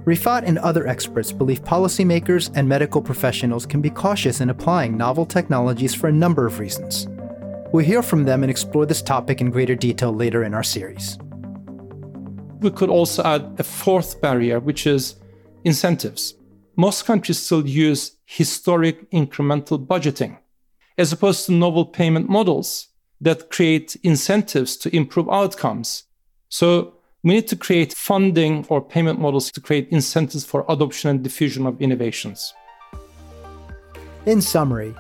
Rifat 0.05 0.43
and 0.45 0.59
other 0.59 0.87
experts 0.87 1.31
believe 1.31 1.63
policymakers 1.63 2.51
and 2.53 2.69
medical 2.69 3.01
professionals 3.01 3.65
can 3.65 3.81
be 3.81 3.89
cautious 3.89 4.41
in 4.41 4.51
applying 4.51 4.95
novel 4.95 5.25
technologies 5.25 5.95
for 5.95 6.07
a 6.07 6.13
number 6.13 6.45
of 6.45 6.59
reasons. 6.59 7.07
We'll 7.71 7.85
hear 7.85 8.03
from 8.03 8.25
them 8.25 8.43
and 8.43 8.49
explore 8.49 8.85
this 8.85 9.01
topic 9.01 9.39
in 9.39 9.49
greater 9.49 9.75
detail 9.75 10.13
later 10.13 10.43
in 10.43 10.53
our 10.53 10.63
series. 10.63 11.17
We 12.59 12.69
could 12.69 12.89
also 12.89 13.23
add 13.23 13.55
a 13.59 13.63
fourth 13.63 14.19
barrier, 14.19 14.59
which 14.59 14.85
is 14.85 15.15
incentives. 15.63 16.35
Most 16.75 17.05
countries 17.05 17.39
still 17.39 17.65
use 17.65 18.17
historic 18.25 19.09
incremental 19.11 19.85
budgeting, 19.85 20.37
as 20.97 21.13
opposed 21.13 21.45
to 21.45 21.53
novel 21.53 21.85
payment 21.85 22.29
models 22.29 22.89
that 23.21 23.49
create 23.49 23.95
incentives 24.03 24.75
to 24.77 24.93
improve 24.93 25.29
outcomes. 25.29 26.03
So 26.49 26.95
we 27.23 27.35
need 27.35 27.47
to 27.47 27.55
create 27.55 27.93
funding 27.93 28.65
or 28.67 28.81
payment 28.81 29.19
models 29.19 29.49
to 29.51 29.61
create 29.61 29.87
incentives 29.91 30.43
for 30.43 30.65
adoption 30.67 31.09
and 31.09 31.23
diffusion 31.23 31.65
of 31.65 31.81
innovations. 31.81 32.53
In 34.25 34.41
summary, 34.41 34.93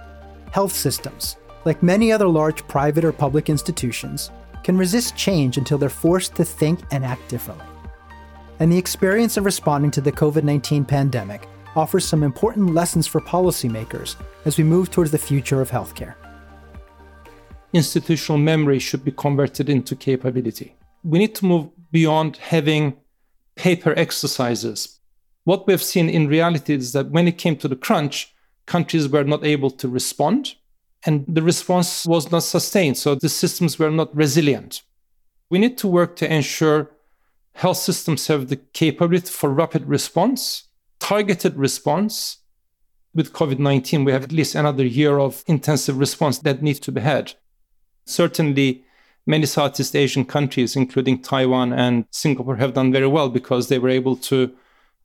health 0.51 0.73
systems, 0.73 1.35
like 1.65 1.83
many 1.83 2.11
other 2.11 2.27
large 2.27 2.67
private 2.67 3.05
or 3.05 3.11
public 3.11 3.49
institutions, 3.49 4.31
can 4.63 4.77
resist 4.77 5.15
change 5.15 5.57
until 5.57 5.77
they're 5.77 5.89
forced 5.89 6.35
to 6.35 6.45
think 6.45 6.79
and 6.91 7.03
act 7.03 7.27
differently. 7.29 7.65
And 8.59 8.71
the 8.71 8.77
experience 8.77 9.37
of 9.37 9.45
responding 9.45 9.91
to 9.91 10.01
the 10.01 10.11
COVID 10.11 10.43
19 10.43 10.85
pandemic 10.85 11.47
offers 11.75 12.05
some 12.05 12.23
important 12.23 12.73
lessons 12.73 13.07
for 13.07 13.21
policymakers 13.21 14.15
as 14.45 14.57
we 14.57 14.63
move 14.63 14.91
towards 14.91 15.11
the 15.11 15.17
future 15.17 15.61
of 15.61 15.71
healthcare. 15.71 16.15
Institutional 17.73 18.37
memory 18.37 18.79
should 18.79 19.05
be 19.05 19.11
converted 19.11 19.69
into 19.69 19.95
capability. 19.95 20.75
We 21.03 21.19
need 21.19 21.35
to 21.35 21.45
move 21.45 21.69
beyond 21.91 22.37
having 22.37 22.97
paper 23.55 23.93
exercises. 23.97 24.99
What 25.43 25.65
we've 25.65 25.81
seen 25.81 26.09
in 26.09 26.27
reality 26.27 26.73
is 26.73 26.91
that 26.91 27.09
when 27.09 27.27
it 27.27 27.37
came 27.37 27.55
to 27.57 27.67
the 27.67 27.75
crunch, 27.75 28.33
countries 28.65 29.07
were 29.07 29.23
not 29.23 29.43
able 29.43 29.71
to 29.71 29.87
respond 29.87 30.55
and 31.05 31.25
the 31.27 31.41
response 31.41 32.05
was 32.05 32.31
not 32.31 32.43
sustained. 32.43 32.97
So 32.97 33.15
the 33.15 33.29
systems 33.29 33.79
were 33.79 33.91
not 33.91 34.15
resilient. 34.15 34.83
We 35.49 35.59
need 35.59 35.77
to 35.79 35.87
work 35.87 36.15
to 36.17 36.31
ensure 36.31 36.91
health 37.53 37.77
systems 37.77 38.27
have 38.27 38.47
the 38.47 38.55
capability 38.55 39.29
for 39.29 39.49
rapid 39.49 39.85
response, 39.85 40.65
targeted 40.99 41.55
response. 41.55 42.37
With 43.13 43.33
COVID 43.33 43.59
19, 43.59 44.05
we 44.05 44.13
have 44.13 44.23
at 44.23 44.31
least 44.31 44.55
another 44.55 44.85
year 44.85 45.19
of 45.19 45.43
intensive 45.45 45.97
response 45.97 46.37
that 46.39 46.61
needs 46.61 46.79
to 46.81 46.93
be 46.93 47.01
had. 47.01 47.33
Certainly, 48.05 48.85
many 49.25 49.45
Southeast 49.45 49.95
Asian 49.95 50.23
countries, 50.23 50.77
including 50.77 51.21
Taiwan 51.21 51.73
and 51.73 52.05
Singapore, 52.11 52.55
have 52.55 52.73
done 52.73 52.91
very 52.91 53.07
well 53.07 53.27
because 53.27 53.67
they 53.67 53.79
were 53.79 53.89
able 53.89 54.15
to 54.15 54.55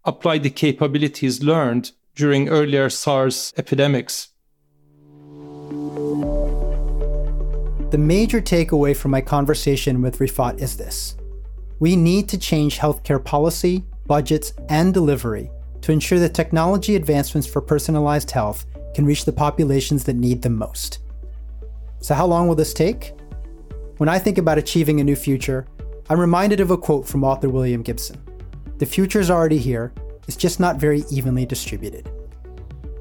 apply 0.04 0.38
the 0.38 0.50
capabilities 0.50 1.42
learned 1.42 1.90
during 2.14 2.48
earlier 2.48 2.88
SARS 2.88 3.52
epidemics 3.56 4.28
The 7.90 7.98
major 7.98 8.40
takeaway 8.40 8.96
from 8.96 9.12
my 9.12 9.20
conversation 9.20 10.02
with 10.02 10.18
Rifat 10.18 10.58
is 10.58 10.76
this 10.76 11.16
We 11.78 11.94
need 11.94 12.28
to 12.30 12.36
change 12.36 12.80
healthcare 12.80 13.24
policy, 13.24 13.84
budgets, 14.06 14.52
and 14.68 14.92
delivery 14.92 15.52
to 15.82 15.92
ensure 15.92 16.18
that 16.18 16.34
technology 16.34 16.96
advancements 16.96 17.46
for 17.46 17.60
personalized 17.60 18.32
health 18.32 18.66
can 18.92 19.06
reach 19.06 19.24
the 19.24 19.32
populations 19.32 20.02
that 20.02 20.16
need 20.16 20.42
them 20.42 20.56
most. 20.56 20.98
So, 22.00 22.12
how 22.12 22.26
long 22.26 22.48
will 22.48 22.56
this 22.56 22.74
take? 22.74 23.12
When 23.98 24.08
I 24.08 24.18
think 24.18 24.38
about 24.38 24.58
achieving 24.58 25.00
a 25.00 25.04
new 25.04 25.16
future, 25.16 25.68
I'm 26.10 26.18
reminded 26.18 26.58
of 26.58 26.72
a 26.72 26.76
quote 26.76 27.06
from 27.06 27.22
author 27.22 27.48
William 27.48 27.82
Gibson 27.82 28.20
The 28.78 28.86
future 28.86 29.20
is 29.20 29.30
already 29.30 29.58
here, 29.58 29.92
it's 30.26 30.36
just 30.36 30.58
not 30.58 30.80
very 30.80 31.04
evenly 31.08 31.46
distributed. 31.46 32.10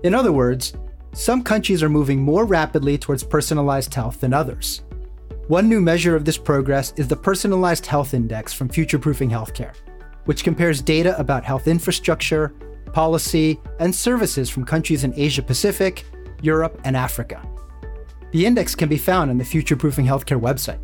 In 0.04 0.14
other 0.14 0.32
words, 0.32 0.74
some 1.16 1.42
countries 1.42 1.82
are 1.82 1.88
moving 1.88 2.22
more 2.22 2.44
rapidly 2.44 2.98
towards 2.98 3.24
personalized 3.24 3.94
health 3.94 4.20
than 4.20 4.34
others. 4.34 4.84
One 5.48 5.70
new 5.70 5.80
measure 5.80 6.14
of 6.14 6.26
this 6.26 6.38
progress 6.38 6.92
is 6.98 7.08
the 7.08 7.16
Personalized 7.16 7.86
Health 7.86 8.14
Index 8.14 8.52
from 8.52 8.68
Future 8.68 9.00
Proofing 9.00 9.30
Healthcare, 9.30 9.74
which 10.26 10.44
compares 10.44 10.82
data 10.82 11.18
about 11.18 11.46
health 11.46 11.70
infrastructure, 11.70 12.50
policy, 12.92 13.58
and 13.80 13.96
services 13.96 14.50
from 14.50 14.66
countries 14.66 15.06
in 15.06 15.14
Asia 15.16 15.42
Pacific, 15.42 16.06
Europe, 16.42 16.82
and 16.84 16.98
Africa. 16.98 17.42
The 18.32 18.46
index 18.46 18.76
can 18.76 18.90
be 18.90 18.98
found 18.98 19.32
on 19.32 19.38
the 19.38 19.46
Future 19.46 19.78
Proofing 19.78 20.06
Healthcare 20.06 20.42
website. 20.42 20.82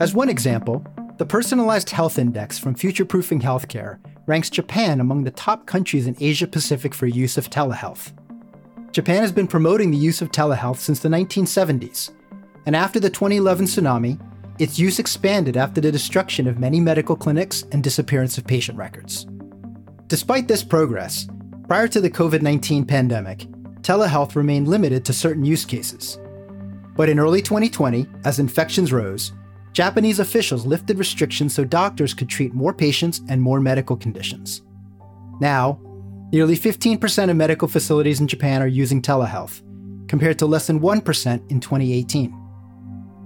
As 0.00 0.14
one 0.14 0.28
example, 0.28 0.86
the 1.16 1.26
Personalized 1.26 1.90
Health 1.90 2.16
Index 2.16 2.60
from 2.60 2.76
Future 2.76 3.04
Proofing 3.04 3.40
Healthcare 3.40 3.98
ranks 4.28 4.50
Japan 4.50 5.00
among 5.00 5.24
the 5.24 5.30
top 5.30 5.66
countries 5.66 6.06
in 6.06 6.14
Asia 6.20 6.46
Pacific 6.46 6.94
for 6.94 7.06
use 7.06 7.38
of 7.38 7.48
telehealth. 7.48 8.12
Japan 8.92 9.22
has 9.22 9.32
been 9.32 9.46
promoting 9.46 9.90
the 9.90 9.96
use 9.96 10.20
of 10.20 10.30
telehealth 10.30 10.76
since 10.76 11.00
the 11.00 11.08
1970s, 11.08 12.10
and 12.66 12.76
after 12.76 13.00
the 13.00 13.08
2011 13.08 13.64
tsunami, 13.64 14.20
its 14.58 14.78
use 14.78 14.98
expanded 14.98 15.56
after 15.56 15.80
the 15.80 15.90
destruction 15.90 16.46
of 16.46 16.58
many 16.58 16.78
medical 16.78 17.16
clinics 17.16 17.62
and 17.72 17.82
disappearance 17.82 18.36
of 18.36 18.46
patient 18.46 18.76
records. 18.76 19.26
Despite 20.08 20.46
this 20.46 20.62
progress, 20.62 21.26
prior 21.66 21.88
to 21.88 22.00
the 22.00 22.10
COVID 22.10 22.42
19 22.42 22.84
pandemic, 22.84 23.46
telehealth 23.80 24.36
remained 24.36 24.68
limited 24.68 25.06
to 25.06 25.12
certain 25.14 25.44
use 25.44 25.64
cases. 25.64 26.18
But 26.96 27.08
in 27.08 27.18
early 27.18 27.40
2020, 27.40 28.06
as 28.24 28.38
infections 28.38 28.92
rose, 28.92 29.32
Japanese 29.72 30.18
officials 30.18 30.66
lifted 30.66 30.98
restrictions 30.98 31.54
so 31.54 31.64
doctors 31.64 32.14
could 32.14 32.28
treat 32.28 32.54
more 32.54 32.72
patients 32.72 33.20
and 33.28 33.40
more 33.40 33.60
medical 33.60 33.96
conditions. 33.96 34.62
Now, 35.40 35.80
nearly 36.32 36.56
15% 36.56 37.30
of 37.30 37.36
medical 37.36 37.68
facilities 37.68 38.20
in 38.20 38.26
Japan 38.26 38.62
are 38.62 38.66
using 38.66 39.00
telehealth, 39.00 39.62
compared 40.08 40.38
to 40.38 40.46
less 40.46 40.66
than 40.66 40.80
1% 40.80 41.50
in 41.50 41.60
2018. 41.60 42.34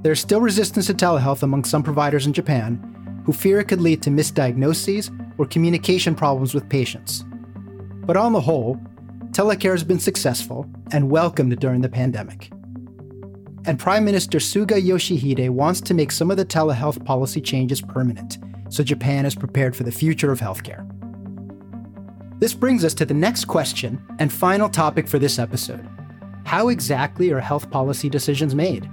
There's 0.03 0.21
still 0.21 0.41
resistance 0.41 0.89
to 0.89 0.95
telehealth 0.95 1.43
among 1.43 1.65
some 1.65 1.83
providers 1.83 2.27
in 2.27 2.33
Japan 2.33 3.23
who 3.25 3.33
fear 3.33 3.61
it 3.61 3.69
could 3.69 3.81
lead 3.81 4.03
to 4.03 4.11
misdiagnoses 4.11 5.11
or 5.39 5.47
communication 5.47 6.15
problems 6.15 6.55
with 6.55 6.69
patients. 6.69 7.25
But 8.05 8.17
on 8.17 8.33
the 8.33 8.41
whole, 8.41 8.81
telecare 9.31 9.71
has 9.71 9.85
been 9.85 10.01
successful 10.01 10.69
and 10.91 11.09
welcomed 11.09 11.57
during 11.61 11.81
the 11.81 11.89
pandemic. 11.89 12.51
And 13.65 13.79
Prime 13.79 14.05
Minister 14.05 14.39
Suga 14.39 14.83
Yoshihide 14.83 15.49
wants 15.51 15.81
to 15.83 15.95
make 15.95 16.11
some 16.11 16.31
of 16.33 16.37
the 16.37 16.45
telehealth 16.45 17.05
policy 17.05 17.41
changes 17.41 17.81
permanent, 17.81 18.39
so 18.69 18.83
Japan 18.83 19.25
is 19.25 19.37
prepared 19.37 19.77
for 19.77 19.85
the 19.85 19.93
future 19.93 20.33
of 20.33 20.41
healthcare. 20.41 20.89
This 22.41 22.55
brings 22.55 22.85
us 22.85 22.93
to 22.95 23.05
the 23.05 23.15
next 23.15 23.45
question 23.45 24.05
and 24.19 24.33
final 24.33 24.69
topic 24.69 25.07
for 25.07 25.21
this 25.21 25.39
episode 25.39 25.89
How 26.45 26.71
exactly 26.71 27.31
are 27.31 27.39
health 27.39 27.71
policy 27.71 28.09
decisions 28.09 28.53
made? 28.53 28.91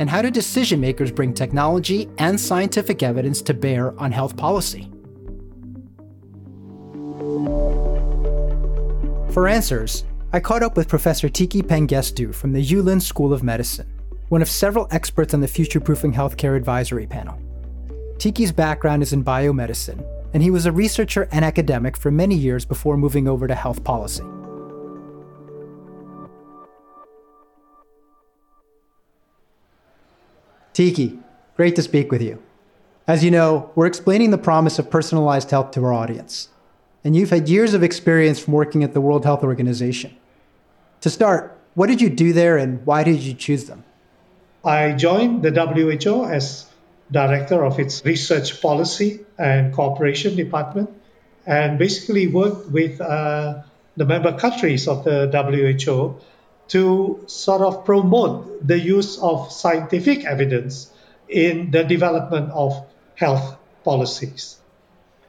And 0.00 0.10
how 0.10 0.22
do 0.22 0.30
decision 0.30 0.80
makers 0.80 1.12
bring 1.12 1.32
technology 1.32 2.08
and 2.18 2.40
scientific 2.40 3.04
evidence 3.04 3.42
to 3.42 3.54
bear 3.54 3.96
on 4.00 4.10
health 4.10 4.36
policy? 4.36 4.90
For 9.30 9.46
answers, 9.46 10.04
I 10.34 10.40
caught 10.40 10.64
up 10.64 10.76
with 10.76 10.88
Professor 10.88 11.28
Tikki 11.28 11.62
Pangestu 11.62 12.34
from 12.34 12.52
the 12.52 12.60
Yong 12.60 12.80
Loo 12.80 12.86
Lin 12.86 13.00
School 13.00 13.32
of 13.32 13.44
Medicine, 13.44 13.86
one 14.30 14.42
of 14.42 14.48
several 14.48 14.88
experts 14.90 15.32
on 15.32 15.40
the 15.40 15.46
Future 15.46 15.78
Proofing 15.78 16.12
Healthcare 16.12 16.56
Advisory 16.56 17.06
Panel. 17.06 17.38
Tikki's 18.18 18.50
background 18.50 19.04
is 19.04 19.12
in 19.12 19.22
biomedicine, 19.22 20.04
and 20.32 20.42
he 20.42 20.50
was 20.50 20.66
a 20.66 20.72
researcher 20.72 21.28
and 21.30 21.44
academic 21.44 21.96
for 21.96 22.10
many 22.10 22.34
years 22.34 22.64
before 22.64 22.96
moving 22.96 23.28
over 23.28 23.46
to 23.46 23.54
health 23.54 23.84
policy. 23.84 24.24
Tikki, 30.72 31.16
great 31.56 31.76
to 31.76 31.82
speak 31.82 32.10
with 32.10 32.22
you. 32.22 32.42
As 33.06 33.22
you 33.22 33.30
know, 33.30 33.70
we're 33.76 33.86
explaining 33.86 34.32
the 34.32 34.38
promise 34.38 34.80
of 34.80 34.90
personalized 34.90 35.52
health 35.52 35.70
to 35.70 35.84
our 35.84 35.92
audience, 35.92 36.48
and 37.04 37.14
you've 37.14 37.30
had 37.30 37.48
years 37.48 37.72
of 37.72 37.84
experience 37.84 38.40
from 38.40 38.54
working 38.54 38.82
at 38.82 38.94
the 38.94 39.00
World 39.00 39.24
Health 39.24 39.44
Organization. 39.44 40.16
To 41.04 41.10
start, 41.10 41.54
what 41.74 41.88
did 41.88 42.00
you 42.00 42.08
do 42.08 42.32
there 42.32 42.56
and 42.56 42.80
why 42.86 43.04
did 43.04 43.20
you 43.20 43.34
choose 43.34 43.66
them? 43.66 43.84
I 44.64 44.92
joined 44.92 45.42
the 45.42 45.52
WHO 45.52 46.24
as 46.24 46.64
director 47.12 47.62
of 47.62 47.78
its 47.78 48.02
research 48.06 48.62
policy 48.62 49.20
and 49.36 49.74
cooperation 49.74 50.34
department 50.34 50.88
and 51.44 51.78
basically 51.78 52.28
worked 52.28 52.70
with 52.70 53.02
uh, 53.02 53.60
the 53.98 54.06
member 54.06 54.32
countries 54.32 54.88
of 54.88 55.04
the 55.04 55.28
WHO 55.28 56.16
to 56.68 57.24
sort 57.26 57.60
of 57.60 57.84
promote 57.84 58.66
the 58.66 58.80
use 58.80 59.18
of 59.18 59.52
scientific 59.52 60.24
evidence 60.24 60.90
in 61.28 61.70
the 61.70 61.84
development 61.84 62.50
of 62.50 62.82
health 63.14 63.58
policies. 63.84 64.56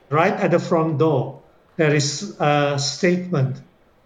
Right 0.10 0.32
at 0.32 0.52
the 0.52 0.60
front 0.60 1.00
door, 1.00 1.42
there 1.76 1.94
is 1.94 2.40
a 2.40 2.80
statement 2.80 3.58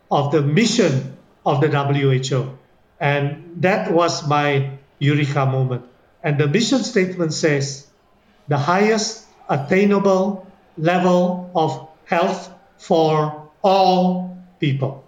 of 0.09 0.31
the 0.31 0.41
mission 0.41 1.18
of 1.45 1.61
the 1.61 1.69
WHO. 1.69 2.57
And 2.99 3.61
that 3.61 3.91
was 3.91 4.27
my 4.27 4.77
eureka 4.99 5.45
moment. 5.45 5.85
And 6.23 6.37
the 6.37 6.47
mission 6.47 6.83
statement 6.83 7.33
says 7.33 7.87
the 8.47 8.57
highest 8.57 9.25
attainable 9.47 10.45
level 10.77 11.49
of 11.55 11.87
health 12.05 12.51
for 12.77 13.49
all 13.61 14.37
people. 14.59 15.03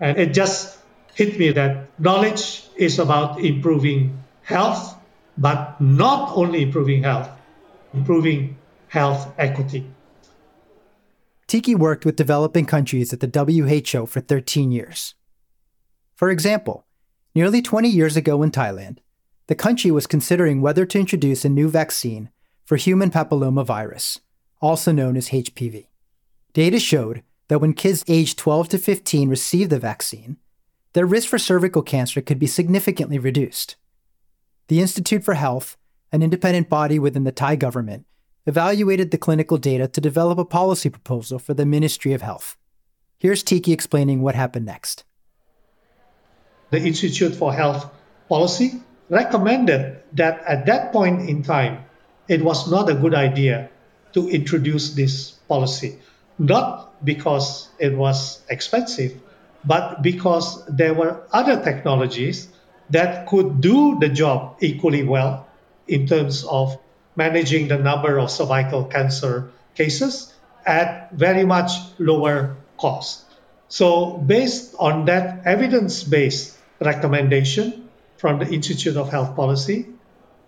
And 0.00 0.18
it 0.18 0.34
just 0.34 0.78
hit 1.14 1.38
me 1.38 1.52
that 1.52 1.88
knowledge 1.98 2.64
is 2.76 2.98
about 2.98 3.40
improving 3.40 4.18
health, 4.42 4.96
but 5.38 5.80
not 5.80 6.32
only 6.36 6.62
improving 6.62 7.02
health, 7.02 7.30
improving 7.94 8.56
health 8.88 9.32
equity. 9.38 9.86
Tikki 11.46 11.74
worked 11.74 12.04
with 12.04 12.16
developing 12.16 12.64
countries 12.64 13.12
at 13.12 13.20
the 13.20 13.28
WHO 13.28 14.06
for 14.06 14.20
13 14.20 14.72
years. 14.72 15.14
For 16.22 16.30
example, 16.30 16.86
nearly 17.34 17.60
20 17.60 17.88
years 17.88 18.16
ago 18.16 18.44
in 18.44 18.52
Thailand, 18.52 18.98
the 19.48 19.56
country 19.56 19.90
was 19.90 20.06
considering 20.06 20.60
whether 20.60 20.86
to 20.86 21.00
introduce 21.00 21.44
a 21.44 21.48
new 21.48 21.68
vaccine 21.68 22.30
for 22.64 22.76
human 22.76 23.10
papillomavirus, 23.10 24.20
also 24.60 24.92
known 24.92 25.16
as 25.16 25.30
HPV. 25.30 25.88
Data 26.52 26.78
showed 26.78 27.24
that 27.48 27.58
when 27.58 27.72
kids 27.72 28.04
aged 28.06 28.38
12 28.38 28.68
to 28.68 28.78
15 28.78 29.30
received 29.30 29.70
the 29.70 29.80
vaccine, 29.80 30.36
their 30.92 31.06
risk 31.06 31.28
for 31.28 31.40
cervical 31.40 31.82
cancer 31.82 32.20
could 32.20 32.38
be 32.38 32.46
significantly 32.46 33.18
reduced. 33.18 33.74
The 34.68 34.80
Institute 34.80 35.24
for 35.24 35.34
Health, 35.34 35.76
an 36.12 36.22
independent 36.22 36.68
body 36.68 37.00
within 37.00 37.24
the 37.24 37.32
Thai 37.32 37.56
government, 37.56 38.06
evaluated 38.46 39.10
the 39.10 39.18
clinical 39.18 39.58
data 39.58 39.88
to 39.88 40.00
develop 40.00 40.38
a 40.38 40.44
policy 40.44 40.88
proposal 40.88 41.40
for 41.40 41.54
the 41.54 41.66
Ministry 41.66 42.12
of 42.12 42.22
Health. 42.22 42.56
Here's 43.18 43.42
Tikki 43.42 43.72
explaining 43.72 44.22
what 44.22 44.36
happened 44.36 44.66
next. 44.66 45.02
The 46.72 46.80
Institute 46.80 47.36
for 47.36 47.52
Health 47.52 47.84
Policy 48.30 48.80
recommended 49.10 50.00
that 50.14 50.42
at 50.48 50.64
that 50.64 50.90
point 50.90 51.28
in 51.28 51.42
time, 51.42 51.84
it 52.28 52.42
was 52.42 52.70
not 52.70 52.88
a 52.88 52.94
good 52.94 53.12
idea 53.12 53.68
to 54.14 54.30
introduce 54.30 54.94
this 54.94 55.32
policy, 55.52 55.98
not 56.38 57.04
because 57.04 57.68
it 57.78 57.92
was 57.94 58.40
expensive, 58.48 59.20
but 59.66 60.00
because 60.00 60.64
there 60.64 60.94
were 60.94 61.20
other 61.30 61.62
technologies 61.62 62.48
that 62.88 63.26
could 63.26 63.60
do 63.60 63.98
the 64.00 64.08
job 64.08 64.56
equally 64.62 65.02
well 65.02 65.46
in 65.88 66.06
terms 66.06 66.42
of 66.44 66.78
managing 67.16 67.68
the 67.68 67.76
number 67.76 68.18
of 68.18 68.30
cervical 68.30 68.84
cancer 68.84 69.52
cases 69.74 70.32
at 70.64 71.12
very 71.12 71.44
much 71.44 71.72
lower 71.98 72.56
cost. 72.78 73.24
So, 73.68 74.16
based 74.16 74.74
on 74.78 75.04
that 75.04 75.44
evidence 75.44 76.02
based 76.02 76.56
recommendation 76.84 77.88
from 78.16 78.38
the 78.38 78.48
Institute 78.48 78.96
of 78.96 79.10
Health 79.10 79.34
Policy, 79.36 79.86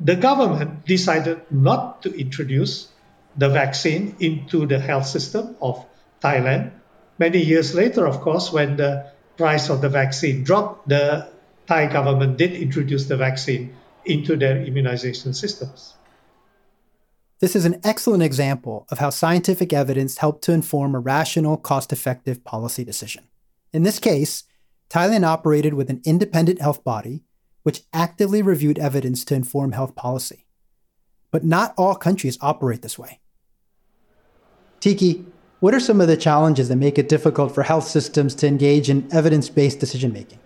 the 0.00 0.16
government 0.16 0.86
decided 0.86 1.40
not 1.50 2.02
to 2.02 2.12
introduce 2.14 2.88
the 3.36 3.48
vaccine 3.48 4.16
into 4.20 4.66
the 4.66 4.78
health 4.78 5.06
system 5.06 5.56
of 5.60 5.84
Thailand 6.22 6.72
Many 7.18 7.38
years 7.38 7.74
later, 7.74 8.06
of 8.06 8.20
course, 8.20 8.52
when 8.52 8.76
the 8.76 9.06
price 9.36 9.70
of 9.70 9.80
the 9.80 9.88
vaccine 9.88 10.42
dropped, 10.42 10.88
the 10.88 11.28
Thai 11.66 11.86
government 11.86 12.36
did 12.36 12.52
introduce 12.52 13.06
the 13.06 13.16
vaccine 13.16 13.74
into 14.04 14.36
their 14.36 14.62
immunization 14.62 15.32
systems. 15.32 15.94
This 17.40 17.54
is 17.54 17.64
an 17.64 17.80
excellent 17.84 18.22
example 18.22 18.86
of 18.90 18.98
how 18.98 19.10
scientific 19.10 19.72
evidence 19.72 20.18
helped 20.18 20.42
to 20.44 20.52
inform 20.52 20.94
a 20.94 20.98
rational, 20.98 21.56
cost 21.56 21.92
effective 21.92 22.42
policy 22.44 22.84
decision. 22.84 23.24
In 23.72 23.82
this 23.82 23.98
case, 23.98 24.44
Thailand 24.94 25.26
operated 25.26 25.74
with 25.74 25.90
an 25.90 26.00
independent 26.04 26.60
health 26.60 26.84
body 26.84 27.24
which 27.64 27.82
actively 27.92 28.42
reviewed 28.42 28.78
evidence 28.78 29.24
to 29.24 29.34
inform 29.34 29.72
health 29.72 29.96
policy. 29.96 30.46
But 31.32 31.42
not 31.42 31.74
all 31.76 31.96
countries 31.96 32.38
operate 32.40 32.82
this 32.82 32.96
way. 32.96 33.18
Tikki, 34.78 35.24
what 35.58 35.74
are 35.74 35.80
some 35.80 36.00
of 36.00 36.06
the 36.06 36.16
challenges 36.16 36.68
that 36.68 36.76
make 36.76 36.96
it 36.96 37.08
difficult 37.08 37.52
for 37.52 37.64
health 37.64 37.88
systems 37.88 38.36
to 38.36 38.46
engage 38.46 38.88
in 38.88 39.08
evidence 39.10 39.48
based 39.48 39.80
decision 39.80 40.12
making? 40.12 40.38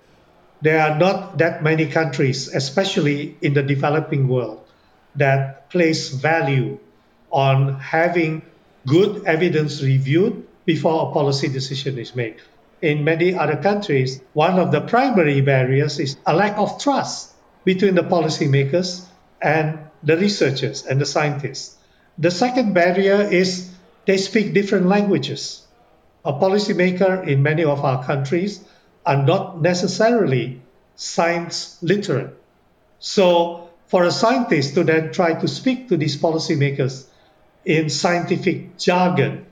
There 0.62 0.80
are 0.80 0.98
not 0.98 1.36
that 1.38 1.62
many 1.62 1.86
countries, 1.86 2.48
especially 2.48 3.36
in 3.42 3.52
the 3.52 3.62
developing 3.62 4.28
world, 4.28 4.66
that 5.16 5.68
place 5.68 6.08
value 6.08 6.78
on 7.30 7.78
having 7.80 8.40
good 8.86 9.26
evidence 9.26 9.82
reviewed 9.82 10.46
before 10.64 11.10
a 11.10 11.12
policy 11.12 11.48
decision 11.48 11.98
is 11.98 12.16
made. 12.16 12.36
In 12.80 13.02
many 13.02 13.34
other 13.34 13.56
countries, 13.56 14.20
one 14.34 14.58
of 14.58 14.70
the 14.70 14.80
primary 14.80 15.40
barriers 15.40 15.98
is 15.98 16.16
a 16.26 16.34
lack 16.34 16.56
of 16.58 16.80
trust 16.80 17.32
between 17.64 17.96
the 17.96 18.02
policymakers 18.02 19.04
and 19.42 19.78
the 20.02 20.16
researchers 20.16 20.86
and 20.86 21.00
the 21.00 21.06
scientists. 21.06 21.76
The 22.18 22.30
second 22.30 22.74
barrier 22.74 23.22
is 23.22 23.70
they 24.06 24.16
speak 24.16 24.54
different 24.54 24.86
languages. 24.86 25.66
A 26.24 26.32
policymaker 26.32 27.26
in 27.26 27.42
many 27.42 27.64
of 27.64 27.84
our 27.84 28.04
countries 28.04 28.64
are 29.04 29.22
not 29.22 29.60
necessarily 29.60 30.62
science 30.96 31.78
literate. 31.82 32.36
So, 32.98 33.70
for 33.86 34.04
a 34.04 34.10
scientist 34.10 34.74
to 34.74 34.84
then 34.84 35.12
try 35.12 35.34
to 35.34 35.48
speak 35.48 35.88
to 35.88 35.96
these 35.96 36.16
policymakers 36.16 37.06
in 37.64 37.88
scientific 37.88 38.76
jargon 38.76 39.46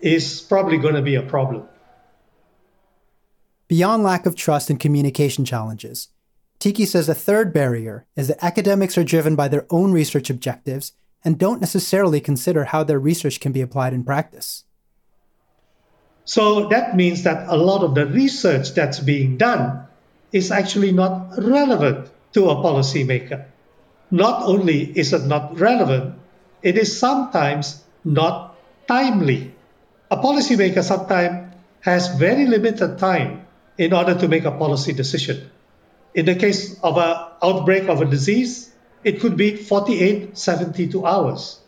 is 0.00 0.40
probably 0.40 0.78
going 0.78 0.94
to 0.94 1.02
be 1.02 1.14
a 1.16 1.22
problem. 1.22 1.68
Beyond 3.72 4.02
lack 4.02 4.26
of 4.26 4.36
trust 4.36 4.68
and 4.68 4.78
communication 4.78 5.46
challenges, 5.46 6.08
Tikki 6.58 6.84
says 6.84 7.08
a 7.08 7.14
third 7.14 7.54
barrier 7.54 8.04
is 8.16 8.28
that 8.28 8.44
academics 8.44 8.98
are 8.98 9.02
driven 9.02 9.34
by 9.34 9.48
their 9.48 9.64
own 9.70 9.92
research 9.92 10.28
objectives 10.28 10.92
and 11.24 11.38
don't 11.38 11.58
necessarily 11.58 12.20
consider 12.20 12.64
how 12.64 12.84
their 12.84 12.98
research 12.98 13.40
can 13.40 13.50
be 13.50 13.62
applied 13.62 13.94
in 13.94 14.04
practice. 14.04 14.64
So 16.26 16.68
that 16.68 16.96
means 16.96 17.22
that 17.22 17.48
a 17.48 17.56
lot 17.56 17.82
of 17.82 17.94
the 17.94 18.04
research 18.04 18.74
that's 18.74 19.00
being 19.00 19.38
done 19.38 19.86
is 20.32 20.50
actually 20.50 20.92
not 20.92 21.32
relevant 21.38 22.10
to 22.34 22.50
a 22.50 22.56
policymaker. 22.56 23.46
Not 24.10 24.42
only 24.42 24.82
is 24.82 25.14
it 25.14 25.24
not 25.24 25.58
relevant, 25.58 26.16
it 26.60 26.76
is 26.76 26.98
sometimes 26.98 27.82
not 28.04 28.54
timely. 28.86 29.54
A 30.10 30.18
policymaker 30.18 30.84
sometimes 30.84 31.54
has 31.80 32.14
very 32.16 32.44
limited 32.44 32.98
time 32.98 33.46
in 33.78 33.92
order 33.92 34.14
to 34.14 34.28
make 34.28 34.44
a 34.44 34.50
policy 34.50 34.92
decision. 34.92 35.50
In 36.14 36.26
the 36.26 36.34
case 36.34 36.78
of 36.82 36.96
an 36.98 37.16
outbreak 37.42 37.88
of 37.88 38.00
a 38.00 38.04
disease, 38.04 38.70
it 39.04 39.20
could 39.20 39.36
be 39.36 39.56
48, 39.56 40.36
72 40.36 41.06
hours. 41.06 41.60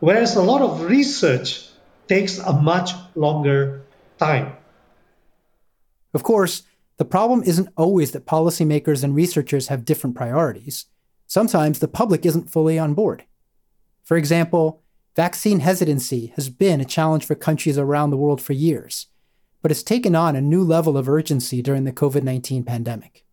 Whereas 0.00 0.36
a 0.36 0.42
lot 0.42 0.62
of 0.62 0.82
research 0.82 1.68
takes 2.08 2.38
a 2.38 2.52
much 2.52 2.92
longer 3.14 3.82
time. 4.18 4.56
Of 6.14 6.22
course, 6.22 6.62
the 6.96 7.04
problem 7.04 7.42
isn't 7.44 7.68
always 7.76 8.12
that 8.12 8.26
policymakers 8.26 9.04
and 9.04 9.14
researchers 9.14 9.68
have 9.68 9.84
different 9.84 10.16
priorities. 10.16 10.86
Sometimes 11.26 11.78
the 11.78 11.88
public 11.88 12.26
isn't 12.26 12.50
fully 12.50 12.78
on 12.78 12.94
board. 12.94 13.24
For 14.02 14.16
example, 14.16 14.82
vaccine 15.14 15.60
hesitancy 15.60 16.32
has 16.34 16.48
been 16.48 16.80
a 16.80 16.84
challenge 16.84 17.24
for 17.24 17.34
countries 17.34 17.78
around 17.78 18.10
the 18.10 18.16
world 18.16 18.42
for 18.42 18.52
years, 18.54 19.06
but 19.62 19.70
it's 19.70 19.82
taken 19.82 20.14
on 20.14 20.36
a 20.36 20.40
new 20.40 20.62
level 20.62 20.96
of 20.96 21.08
urgency 21.08 21.62
during 21.62 21.84
the 21.84 21.92
COVID 21.92 22.22
19 22.22 22.64
pandemic. 22.64 23.24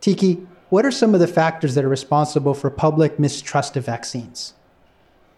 Tikki, 0.00 0.46
what 0.68 0.84
are 0.84 0.90
some 0.90 1.14
of 1.14 1.20
the 1.20 1.28
factors 1.28 1.74
that 1.74 1.84
are 1.84 1.88
responsible 1.88 2.54
for 2.54 2.70
public 2.70 3.18
mistrust 3.18 3.76
of 3.76 3.86
vaccines? 3.86 4.54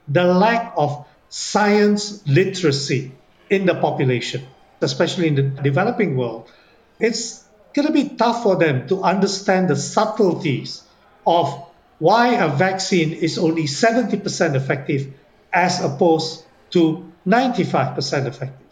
The 0.09 0.25
lack 0.25 0.73
of 0.77 1.07
science 1.29 2.27
literacy 2.27 3.13
in 3.51 3.67
the 3.67 3.75
population, 3.75 4.47
especially 4.81 5.29
in 5.29 5.35
the 5.35 5.43
developing 5.43 6.17
world. 6.17 6.51
It's 6.99 7.45
going 7.75 7.87
to 7.87 7.93
be 7.93 8.17
tough 8.17 8.43
for 8.43 8.57
them 8.57 8.89
to 8.89 9.03
understand 9.03 9.69
the 9.69 9.77
subtleties 9.77 10.83
of 11.27 11.67
why 11.99 12.35
a 12.35 12.49
vaccine 12.49 13.13
is 13.13 13.39
only 13.39 13.65
70% 13.65 14.55
effective 14.55 15.13
as 15.53 15.83
opposed 15.83 16.45
to 16.71 17.11
95% 17.27 18.27
effective. 18.27 18.68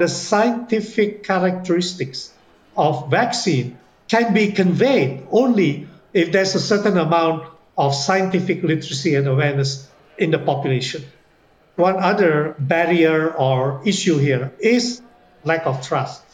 The 0.00 0.08
scientific 0.08 1.24
characteristics 1.24 2.32
of 2.74 3.10
vaccine 3.10 3.76
can 4.08 4.32
be 4.32 4.52
conveyed 4.52 5.28
only 5.30 5.88
if 6.14 6.32
there's 6.32 6.54
a 6.54 6.58
certain 6.58 6.96
amount 6.96 7.44
of 7.76 7.94
scientific 7.94 8.62
literacy 8.62 9.14
and 9.14 9.28
awareness 9.28 9.86
in 10.16 10.30
the 10.30 10.38
population. 10.38 11.04
One 11.76 12.00
other 12.00 12.56
barrier 12.58 13.28
or 13.28 13.82
issue 13.84 14.16
here 14.16 14.54
is 14.58 15.02
lack 15.44 15.66
of 15.66 15.86
trust. 15.86 16.24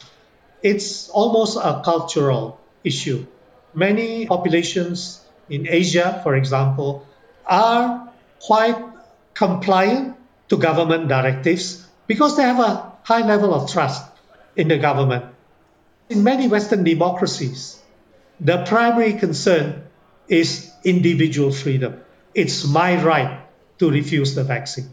It's 0.63 1.09
almost 1.11 1.59
a 1.59 1.83
cultural 1.85 2.61
issue. 2.85 3.27
Many 3.75 4.27
populations 4.27 5.27
in 5.51 5.67
Asia, 5.67 6.21
for 6.23 6.37
example, 6.37 7.05
are 7.45 8.15
quite 8.39 8.79
compliant 9.35 10.15
to 10.51 10.57
government 10.57 11.09
directives 11.09 11.85
because 12.07 12.37
they 12.37 12.45
have 12.45 12.61
a 12.61 12.96
high 13.07 13.25
level 13.25 13.55
of 13.55 13.71
trust 13.71 14.05
in 14.57 14.67
the 14.67 14.79
government. 14.79 15.25
In 16.09 16.25
many 16.25 16.49
Western 16.49 16.83
democracies, 16.83 17.81
the 18.41 18.65
primary 18.65 19.13
concern 19.13 19.85
is 20.27 20.73
individual 20.83 21.53
freedom. 21.53 22.01
It's 22.35 22.67
my 22.67 23.01
right 23.01 23.47
to 23.79 23.91
refuse 23.93 24.35
the 24.35 24.43
vaccine. 24.43 24.91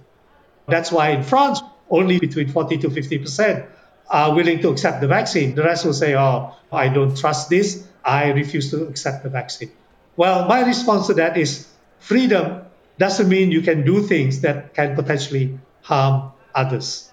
That's 0.68 0.92
why 0.92 1.10
in 1.10 1.24
France, 1.24 1.60
only 1.90 2.20
between 2.20 2.50
40 2.50 2.78
to 2.86 2.90
50% 2.90 3.66
are 4.10 4.36
willing 4.36 4.62
to 4.62 4.70
accept 4.70 5.02
the 5.02 5.08
vaccine. 5.08 5.56
The 5.56 5.64
rest 5.64 5.84
will 5.84 5.94
say, 5.94 6.16
oh, 6.16 6.54
I 6.72 6.90
don't 6.90 7.18
trust 7.18 7.50
this. 7.50 7.88
I 8.06 8.30
refuse 8.30 8.70
to 8.72 8.86
accept 8.86 9.24
the 9.24 9.30
vaccine. 9.30 9.72
Well, 10.16 10.48
my 10.48 10.62
response 10.62 11.08
to 11.08 11.16
that 11.16 11.36
is 11.36 11.68
freedom 11.98 12.62
doesn't 13.00 13.28
mean 13.28 13.52
you 13.52 13.64
can 13.64 13.84
do 13.84 14.04
things 14.04 14.42
that 14.42 14.76
can 14.76 14.94
potentially 14.96 15.58
harm 15.82 16.32
others. 16.54 17.10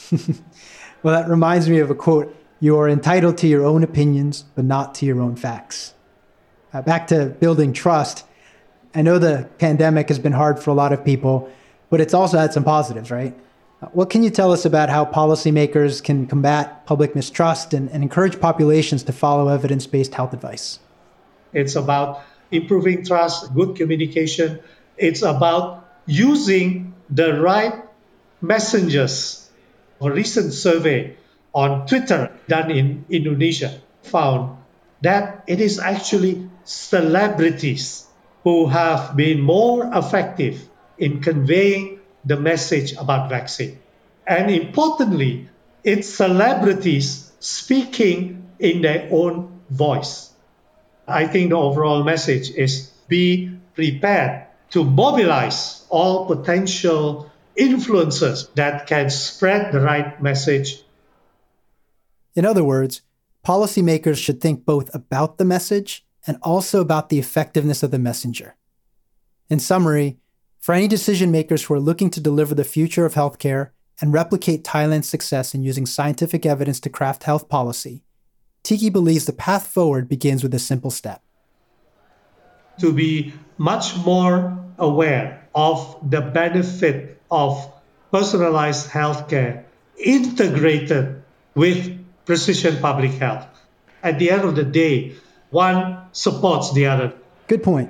well, 1.02 1.20
that 1.20 1.28
reminds 1.28 1.68
me 1.68 1.78
of 1.78 1.90
a 1.90 1.94
quote 1.94 2.34
You 2.60 2.78
are 2.78 2.88
entitled 2.88 3.38
to 3.38 3.46
your 3.46 3.64
own 3.64 3.82
opinions, 3.82 4.44
but 4.54 4.64
not 4.64 4.94
to 4.96 5.06
your 5.06 5.20
own 5.20 5.36
facts. 5.36 5.94
Uh, 6.72 6.82
back 6.82 7.08
to 7.08 7.26
building 7.26 7.72
trust. 7.72 8.24
I 8.94 9.02
know 9.02 9.18
the 9.18 9.48
pandemic 9.58 10.08
has 10.08 10.18
been 10.18 10.32
hard 10.32 10.58
for 10.58 10.70
a 10.70 10.74
lot 10.74 10.92
of 10.92 11.04
people, 11.04 11.50
but 11.90 12.00
it's 12.00 12.14
also 12.14 12.38
had 12.38 12.52
some 12.52 12.64
positives, 12.64 13.10
right? 13.10 13.34
Uh, 13.82 13.86
what 13.88 14.10
can 14.10 14.22
you 14.22 14.30
tell 14.30 14.52
us 14.52 14.64
about 14.64 14.88
how 14.88 15.04
policymakers 15.04 16.02
can 16.02 16.26
combat 16.26 16.86
public 16.86 17.14
mistrust 17.14 17.74
and, 17.74 17.90
and 17.90 18.02
encourage 18.02 18.40
populations 18.40 19.02
to 19.04 19.12
follow 19.12 19.48
evidence 19.48 19.86
based 19.86 20.14
health 20.14 20.32
advice? 20.32 20.78
It's 21.52 21.76
about 21.76 22.22
improving 22.50 23.04
trust, 23.04 23.52
good 23.54 23.76
communication. 23.76 24.60
It's 24.96 25.22
about 25.22 25.88
using 26.06 26.94
the 27.10 27.40
right 27.40 27.82
messengers. 28.40 29.41
A 30.02 30.10
recent 30.10 30.52
survey 30.52 31.14
on 31.54 31.86
Twitter 31.86 32.32
done 32.48 32.70
in 32.70 33.04
Indonesia 33.08 33.78
found 34.02 34.58
that 35.02 35.44
it 35.46 35.60
is 35.60 35.78
actually 35.78 36.48
celebrities 36.64 38.06
who 38.42 38.66
have 38.66 39.16
been 39.16 39.40
more 39.40 39.88
effective 39.94 40.68
in 40.98 41.20
conveying 41.20 42.00
the 42.24 42.36
message 42.36 42.94
about 42.94 43.30
vaccine. 43.30 43.78
And 44.26 44.50
importantly, 44.50 45.48
it's 45.84 46.08
celebrities 46.08 47.30
speaking 47.40 48.50
in 48.58 48.82
their 48.82 49.08
own 49.10 49.60
voice. 49.70 50.30
I 51.06 51.26
think 51.26 51.50
the 51.50 51.56
overall 51.56 52.04
message 52.04 52.50
is 52.50 52.90
be 53.08 53.50
prepared 53.74 54.46
to 54.70 54.84
mobilize 54.84 55.84
all 55.90 56.26
potential 56.26 57.31
influencers 57.58 58.52
that 58.54 58.86
can 58.86 59.10
spread 59.10 59.72
the 59.72 59.80
right 59.80 60.22
message. 60.22 60.82
In 62.34 62.44
other 62.44 62.64
words, 62.64 63.02
policymakers 63.46 64.16
should 64.16 64.40
think 64.40 64.64
both 64.64 64.94
about 64.94 65.38
the 65.38 65.44
message 65.44 66.06
and 66.26 66.38
also 66.42 66.80
about 66.80 67.08
the 67.08 67.18
effectiveness 67.18 67.82
of 67.82 67.90
the 67.90 67.98
messenger. 67.98 68.56
In 69.50 69.58
summary, 69.58 70.18
for 70.58 70.74
any 70.74 70.88
decision 70.88 71.30
makers 71.30 71.64
who 71.64 71.74
are 71.74 71.80
looking 71.80 72.08
to 72.10 72.20
deliver 72.20 72.54
the 72.54 72.64
future 72.64 73.04
of 73.04 73.14
healthcare 73.14 73.70
and 74.00 74.12
replicate 74.12 74.64
Thailand's 74.64 75.08
success 75.08 75.54
in 75.54 75.62
using 75.62 75.86
scientific 75.86 76.46
evidence 76.46 76.80
to 76.80 76.90
craft 76.90 77.24
health 77.24 77.48
policy, 77.48 78.04
Tikki 78.62 78.90
believes 78.90 79.26
the 79.26 79.32
path 79.32 79.66
forward 79.66 80.08
begins 80.08 80.42
with 80.42 80.54
a 80.54 80.58
simple 80.58 80.90
step. 80.90 81.22
To 82.78 82.92
be 82.92 83.34
much 83.58 83.96
more 83.98 84.56
aware 84.78 85.48
of 85.54 85.98
the 86.08 86.20
benefit 86.20 87.21
of 87.32 87.72
personalized 88.12 88.90
healthcare 88.90 89.64
integrated 89.96 91.22
with 91.54 91.98
precision 92.26 92.76
public 92.76 93.12
health. 93.12 93.46
At 94.02 94.18
the 94.18 94.30
end 94.30 94.42
of 94.42 94.54
the 94.54 94.64
day, 94.64 95.14
one 95.50 96.06
supports 96.12 96.72
the 96.74 96.86
other. 96.86 97.14
Good 97.48 97.62
point. 97.62 97.88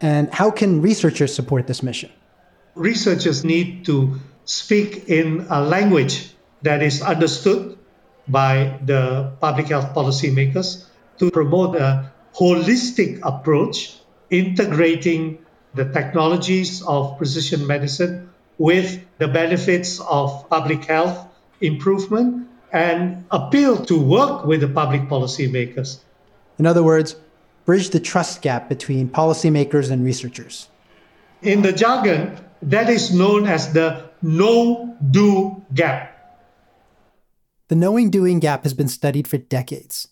And 0.00 0.32
how 0.32 0.50
can 0.50 0.82
researchers 0.82 1.34
support 1.34 1.66
this 1.66 1.82
mission? 1.82 2.12
Researchers 2.74 3.42
need 3.42 3.86
to 3.86 4.20
speak 4.44 5.08
in 5.08 5.46
a 5.48 5.60
language 5.62 6.30
that 6.62 6.82
is 6.82 7.02
understood 7.02 7.78
by 8.28 8.78
the 8.84 9.32
public 9.40 9.68
health 9.68 9.94
policymakers 9.94 10.84
to 11.18 11.30
promote 11.30 11.76
a 11.76 12.12
holistic 12.34 13.18
approach, 13.22 13.96
integrating 14.30 15.38
the 15.74 15.90
technologies 15.90 16.82
of 16.82 17.16
precision 17.16 17.66
medicine 17.66 18.27
with 18.58 19.04
the 19.18 19.28
benefits 19.28 20.00
of 20.00 20.48
public 20.50 20.84
health 20.84 21.26
improvement 21.60 22.48
and 22.72 23.24
appeal 23.30 23.84
to 23.86 23.98
work 23.98 24.44
with 24.44 24.60
the 24.60 24.68
public 24.68 25.02
policymakers. 25.02 26.00
In 26.58 26.66
other 26.66 26.82
words, 26.82 27.16
bridge 27.64 27.90
the 27.90 28.00
trust 28.00 28.42
gap 28.42 28.68
between 28.68 29.08
policymakers 29.08 29.90
and 29.90 30.04
researchers. 30.04 30.68
In 31.42 31.62
the 31.62 31.72
jargon, 31.72 32.36
that 32.62 32.90
is 32.90 33.14
known 33.14 33.46
as 33.46 33.72
the 33.72 34.10
know 34.20 34.96
do 35.10 35.64
gap. 35.72 36.14
The 37.68 37.76
knowing 37.76 38.10
doing 38.10 38.40
gap 38.40 38.64
has 38.64 38.74
been 38.74 38.88
studied 38.88 39.28
for 39.28 39.38
decades. 39.38 40.08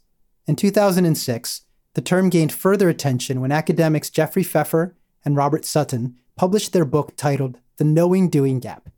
In 0.47 0.57
2006, 0.57 1.63
the 1.95 2.03
term 2.03 2.29
gained 2.29 2.53
further 2.53 2.89
attention 2.89 3.41
when 3.41 3.51
academics 3.51 4.11
Jeffrey 4.11 4.45
Pfeffer 4.45 4.95
and 5.25 5.35
Robert 5.35 5.65
Sutton 5.65 6.17
published 6.37 6.73
their 6.73 6.85
book 6.85 7.17
titled 7.17 7.59
The 7.79 7.85
Knowing 7.85 8.31
Doing 8.31 8.59
Gap 8.59 8.89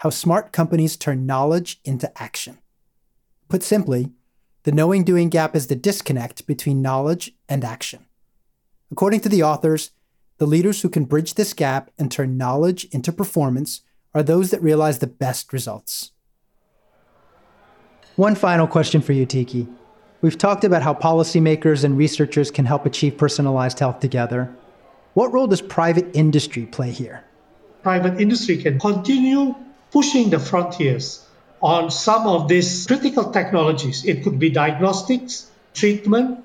How 0.00 0.10
smart 0.10 0.52
companies 0.52 0.98
turn 0.98 1.24
knowledge 1.24 1.80
into 1.86 2.12
action. 2.20 2.58
Put 3.48 3.62
simply, 3.62 4.10
the 4.64 4.72
knowing 4.72 5.04
doing 5.04 5.30
gap 5.30 5.56
is 5.56 5.68
the 5.68 5.74
disconnect 5.74 6.46
between 6.46 6.82
knowledge 6.82 7.32
and 7.48 7.64
action. 7.64 8.04
According 8.92 9.20
to 9.20 9.30
the 9.30 9.42
authors, 9.42 9.92
the 10.36 10.44
leaders 10.44 10.82
who 10.82 10.90
can 10.90 11.06
bridge 11.06 11.32
this 11.32 11.54
gap 11.54 11.90
and 11.98 12.12
turn 12.12 12.36
knowledge 12.36 12.84
into 12.92 13.10
performance 13.10 13.80
are 14.12 14.22
those 14.22 14.50
that 14.50 14.60
realize 14.60 14.98
the 14.98 15.06
best 15.06 15.54
results. 15.54 16.10
One 18.16 18.34
final 18.34 18.66
question 18.66 19.00
for 19.00 19.14
you, 19.14 19.24
Tikki. 19.24 19.66
We've 20.20 20.36
talked 20.36 20.64
about 20.64 20.82
how 20.82 20.92
policymakers 20.92 21.84
and 21.84 21.96
researchers 21.96 22.50
can 22.50 22.66
help 22.66 22.84
achieve 22.84 23.16
personalized 23.16 23.78
health 23.78 24.00
together. 24.00 24.54
What 25.14 25.32
role 25.32 25.46
does 25.46 25.62
private 25.62 26.14
industry 26.14 26.66
play 26.66 26.90
here? 26.90 27.25
Private 27.86 28.20
industry 28.20 28.56
can 28.56 28.80
continue 28.80 29.54
pushing 29.92 30.30
the 30.30 30.40
frontiers 30.40 31.24
on 31.62 31.92
some 31.92 32.26
of 32.26 32.48
these 32.48 32.84
critical 32.84 33.30
technologies. 33.30 34.04
It 34.04 34.24
could 34.24 34.40
be 34.40 34.50
diagnostics, 34.50 35.48
treatment, 35.72 36.42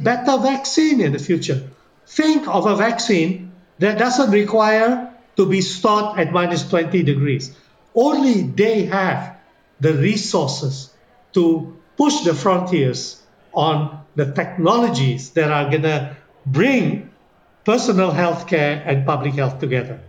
better 0.00 0.36
vaccine 0.38 1.00
in 1.00 1.12
the 1.12 1.20
future. 1.20 1.62
Think 2.08 2.48
of 2.48 2.66
a 2.66 2.74
vaccine 2.74 3.52
that 3.78 3.98
doesn't 3.98 4.32
require 4.32 5.14
to 5.36 5.46
be 5.46 5.60
stored 5.60 6.18
at 6.18 6.32
minus 6.32 6.68
20 6.68 7.04
degrees. 7.04 7.54
Only 7.94 8.42
they 8.42 8.86
have 8.86 9.36
the 9.78 9.94
resources 9.94 10.90
to 11.34 11.78
push 11.96 12.24
the 12.24 12.34
frontiers 12.34 13.22
on 13.54 14.04
the 14.16 14.32
technologies 14.32 15.30
that 15.38 15.52
are 15.52 15.70
going 15.70 15.82
to 15.82 16.16
bring 16.44 17.10
personal 17.64 18.10
health 18.10 18.48
care 18.48 18.82
and 18.84 19.06
public 19.06 19.34
health 19.34 19.60
together. 19.60 20.00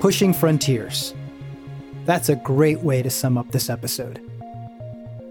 Pushing 0.00 0.32
frontiers. 0.32 1.12
That's 2.04 2.28
a 2.28 2.36
great 2.36 2.78
way 2.78 3.02
to 3.02 3.10
sum 3.10 3.36
up 3.36 3.50
this 3.50 3.68
episode. 3.68 4.22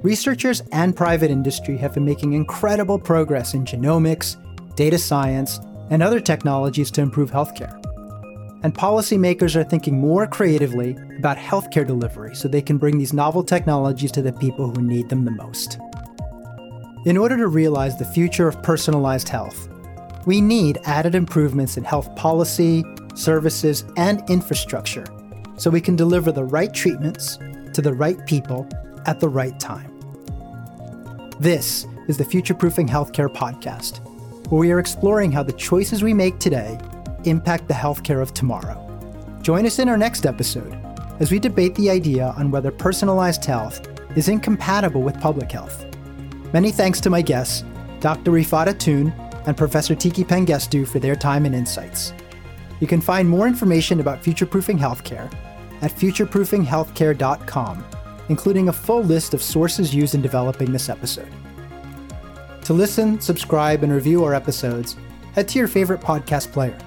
Researchers 0.04 0.62
and 0.74 0.94
private 0.94 1.32
industry 1.32 1.78
have 1.78 1.94
been 1.94 2.04
making 2.04 2.34
incredible 2.34 3.00
progress 3.00 3.54
in 3.54 3.64
genomics, 3.64 4.36
data 4.76 4.98
science, 4.98 5.62
and 5.90 6.04
other 6.04 6.20
technologies 6.20 6.92
to 6.92 7.02
improve 7.02 7.32
healthcare. 7.32 7.74
And 8.64 8.74
policymakers 8.74 9.56
are 9.56 9.64
thinking 9.64 10.02
more 10.02 10.28
creatively 10.28 10.98
about 11.18 11.38
healthcare 11.38 11.88
delivery 11.88 12.36
so 12.36 12.50
they 12.50 12.62
can 12.62 12.78
bring 12.78 12.98
these 12.98 13.14
novel 13.14 13.46
technologies 13.46 14.12
to 14.12 14.22
the 14.22 14.34
people 14.34 14.70
who 14.70 14.82
need 14.82 15.08
them 15.08 15.24
the 15.24 15.32
most. 15.32 15.80
In 17.06 17.16
order 17.16 17.38
to 17.38 17.48
realize 17.48 17.98
the 17.98 18.04
future 18.04 18.50
of 18.50 18.62
personalized 18.64 19.30
health, 19.30 19.70
we 20.26 20.42
need 20.42 20.80
added 20.84 21.16
improvements 21.16 21.78
in 21.78 21.86
health 21.86 22.14
policy, 22.18 22.84
services, 23.18 23.84
and 23.96 24.28
infrastructure 24.30 25.06
so 25.58 25.70
we 25.70 25.82
can 25.82 25.96
deliver 25.96 26.32
the 26.32 26.44
right 26.44 26.74
treatments 26.74 27.38
to 27.74 27.82
the 27.82 27.94
right 27.94 28.26
people 28.26 28.68
at 29.06 29.20
the 29.20 29.30
right 29.30 29.60
time. 29.60 29.92
This 31.40 31.86
is 32.08 32.18
the 32.18 32.26
Future 32.26 32.54
Proofing 32.54 32.88
Healthcare 32.88 33.34
podcast 33.34 34.00
where 34.50 34.60
we 34.60 34.72
are 34.72 34.80
exploring 34.80 35.32
how 35.32 35.44
the 35.44 35.54
choices 35.54 36.04
we 36.04 36.14
make 36.14 36.40
today 36.40 36.80
impact 37.26 37.68
the 37.68 37.74
healthcare 37.74 38.22
of 38.22 38.34
tomorrow. 38.34 38.84
Join 39.42 39.66
us 39.66 39.80
in 39.80 39.90
our 39.90 39.98
next 39.98 40.26
episode 40.26 40.74
as 41.20 41.32
we 41.32 41.40
debate 41.40 41.76
the 41.76 41.90
idea 41.90 42.34
on 42.38 42.52
whether 42.52 42.72
personalized 42.72 43.44
health 43.44 43.86
is 44.16 44.30
incompatible 44.30 45.02
with 45.02 45.20
public 45.20 45.52
health. 45.52 45.86
Many 46.54 46.72
thanks 46.72 47.02
to 47.02 47.10
my 47.10 47.22
guests, 47.22 47.66
Dr. 48.00 48.32
Rifat 48.32 48.68
Atun 48.68 49.48
and 49.48 49.58
Professor 49.58 49.96
Tikki 49.96 50.24
Pangestu 50.24 50.88
for 50.88 51.00
their 51.00 51.16
time 51.16 51.46
and 51.46 51.54
insights. 51.54 52.14
You 52.80 52.88
can 52.88 53.02
find 53.02 53.28
more 53.28 53.48
information 53.48 54.00
about 54.00 54.24
future 54.24 54.46
proofing 54.46 54.78
healthcare 54.78 55.34
at 55.82 55.92
futureproofinghealthcare.com, 55.92 57.86
including 58.30 58.70
a 58.70 58.74
full 58.74 59.04
list 59.04 59.34
of 59.34 59.42
sources 59.42 59.94
used 59.94 60.16
in 60.16 60.22
developing 60.22 60.72
this 60.72 60.90
episode. 60.90 61.32
To 62.66 62.74
listen, 62.74 63.20
subscribe, 63.22 63.84
and 63.84 63.94
review 63.94 64.24
our 64.24 64.34
episodes, 64.34 64.98
head 65.34 65.48
to 65.50 65.60
your 65.60 65.68
favorite 65.68 66.02
podcast 66.02 66.52
player. 66.52 66.78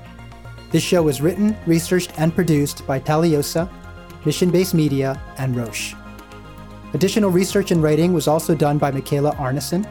This 0.71 0.83
show 0.83 1.03
was 1.03 1.21
written, 1.21 1.57
researched, 1.67 2.13
and 2.19 2.35
produced 2.35 2.87
by 2.87 3.01
Taliosa, 3.01 3.69
Mission 4.25 4.51
Based 4.51 4.75
Media, 4.75 5.21
and 5.39 5.57
Roche. 5.57 5.95
Additional 6.93 7.31
research 7.31 7.71
and 7.71 7.83
writing 7.83 8.13
was 8.13 8.29
also 8.29 8.55
done 8.55 8.77
by 8.77 8.91
Michaela 8.91 9.35
Arneson. 9.37 9.89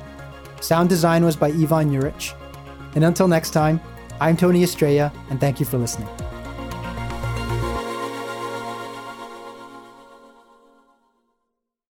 Sound 0.62 0.90
design 0.90 1.26
was 1.26 1.36
by 1.36 1.48
Ivan 1.48 1.90
Juric. 1.90 2.36
And 2.96 3.04
until 3.06 3.28
next 3.28 3.52
time, 3.52 3.80
I'm 4.22 4.36
Tony 4.36 4.64
Estrella, 4.64 5.14
and 5.30 5.40
thank 5.40 5.60
you 5.60 5.66
for 5.66 5.78
listening. 5.78 6.10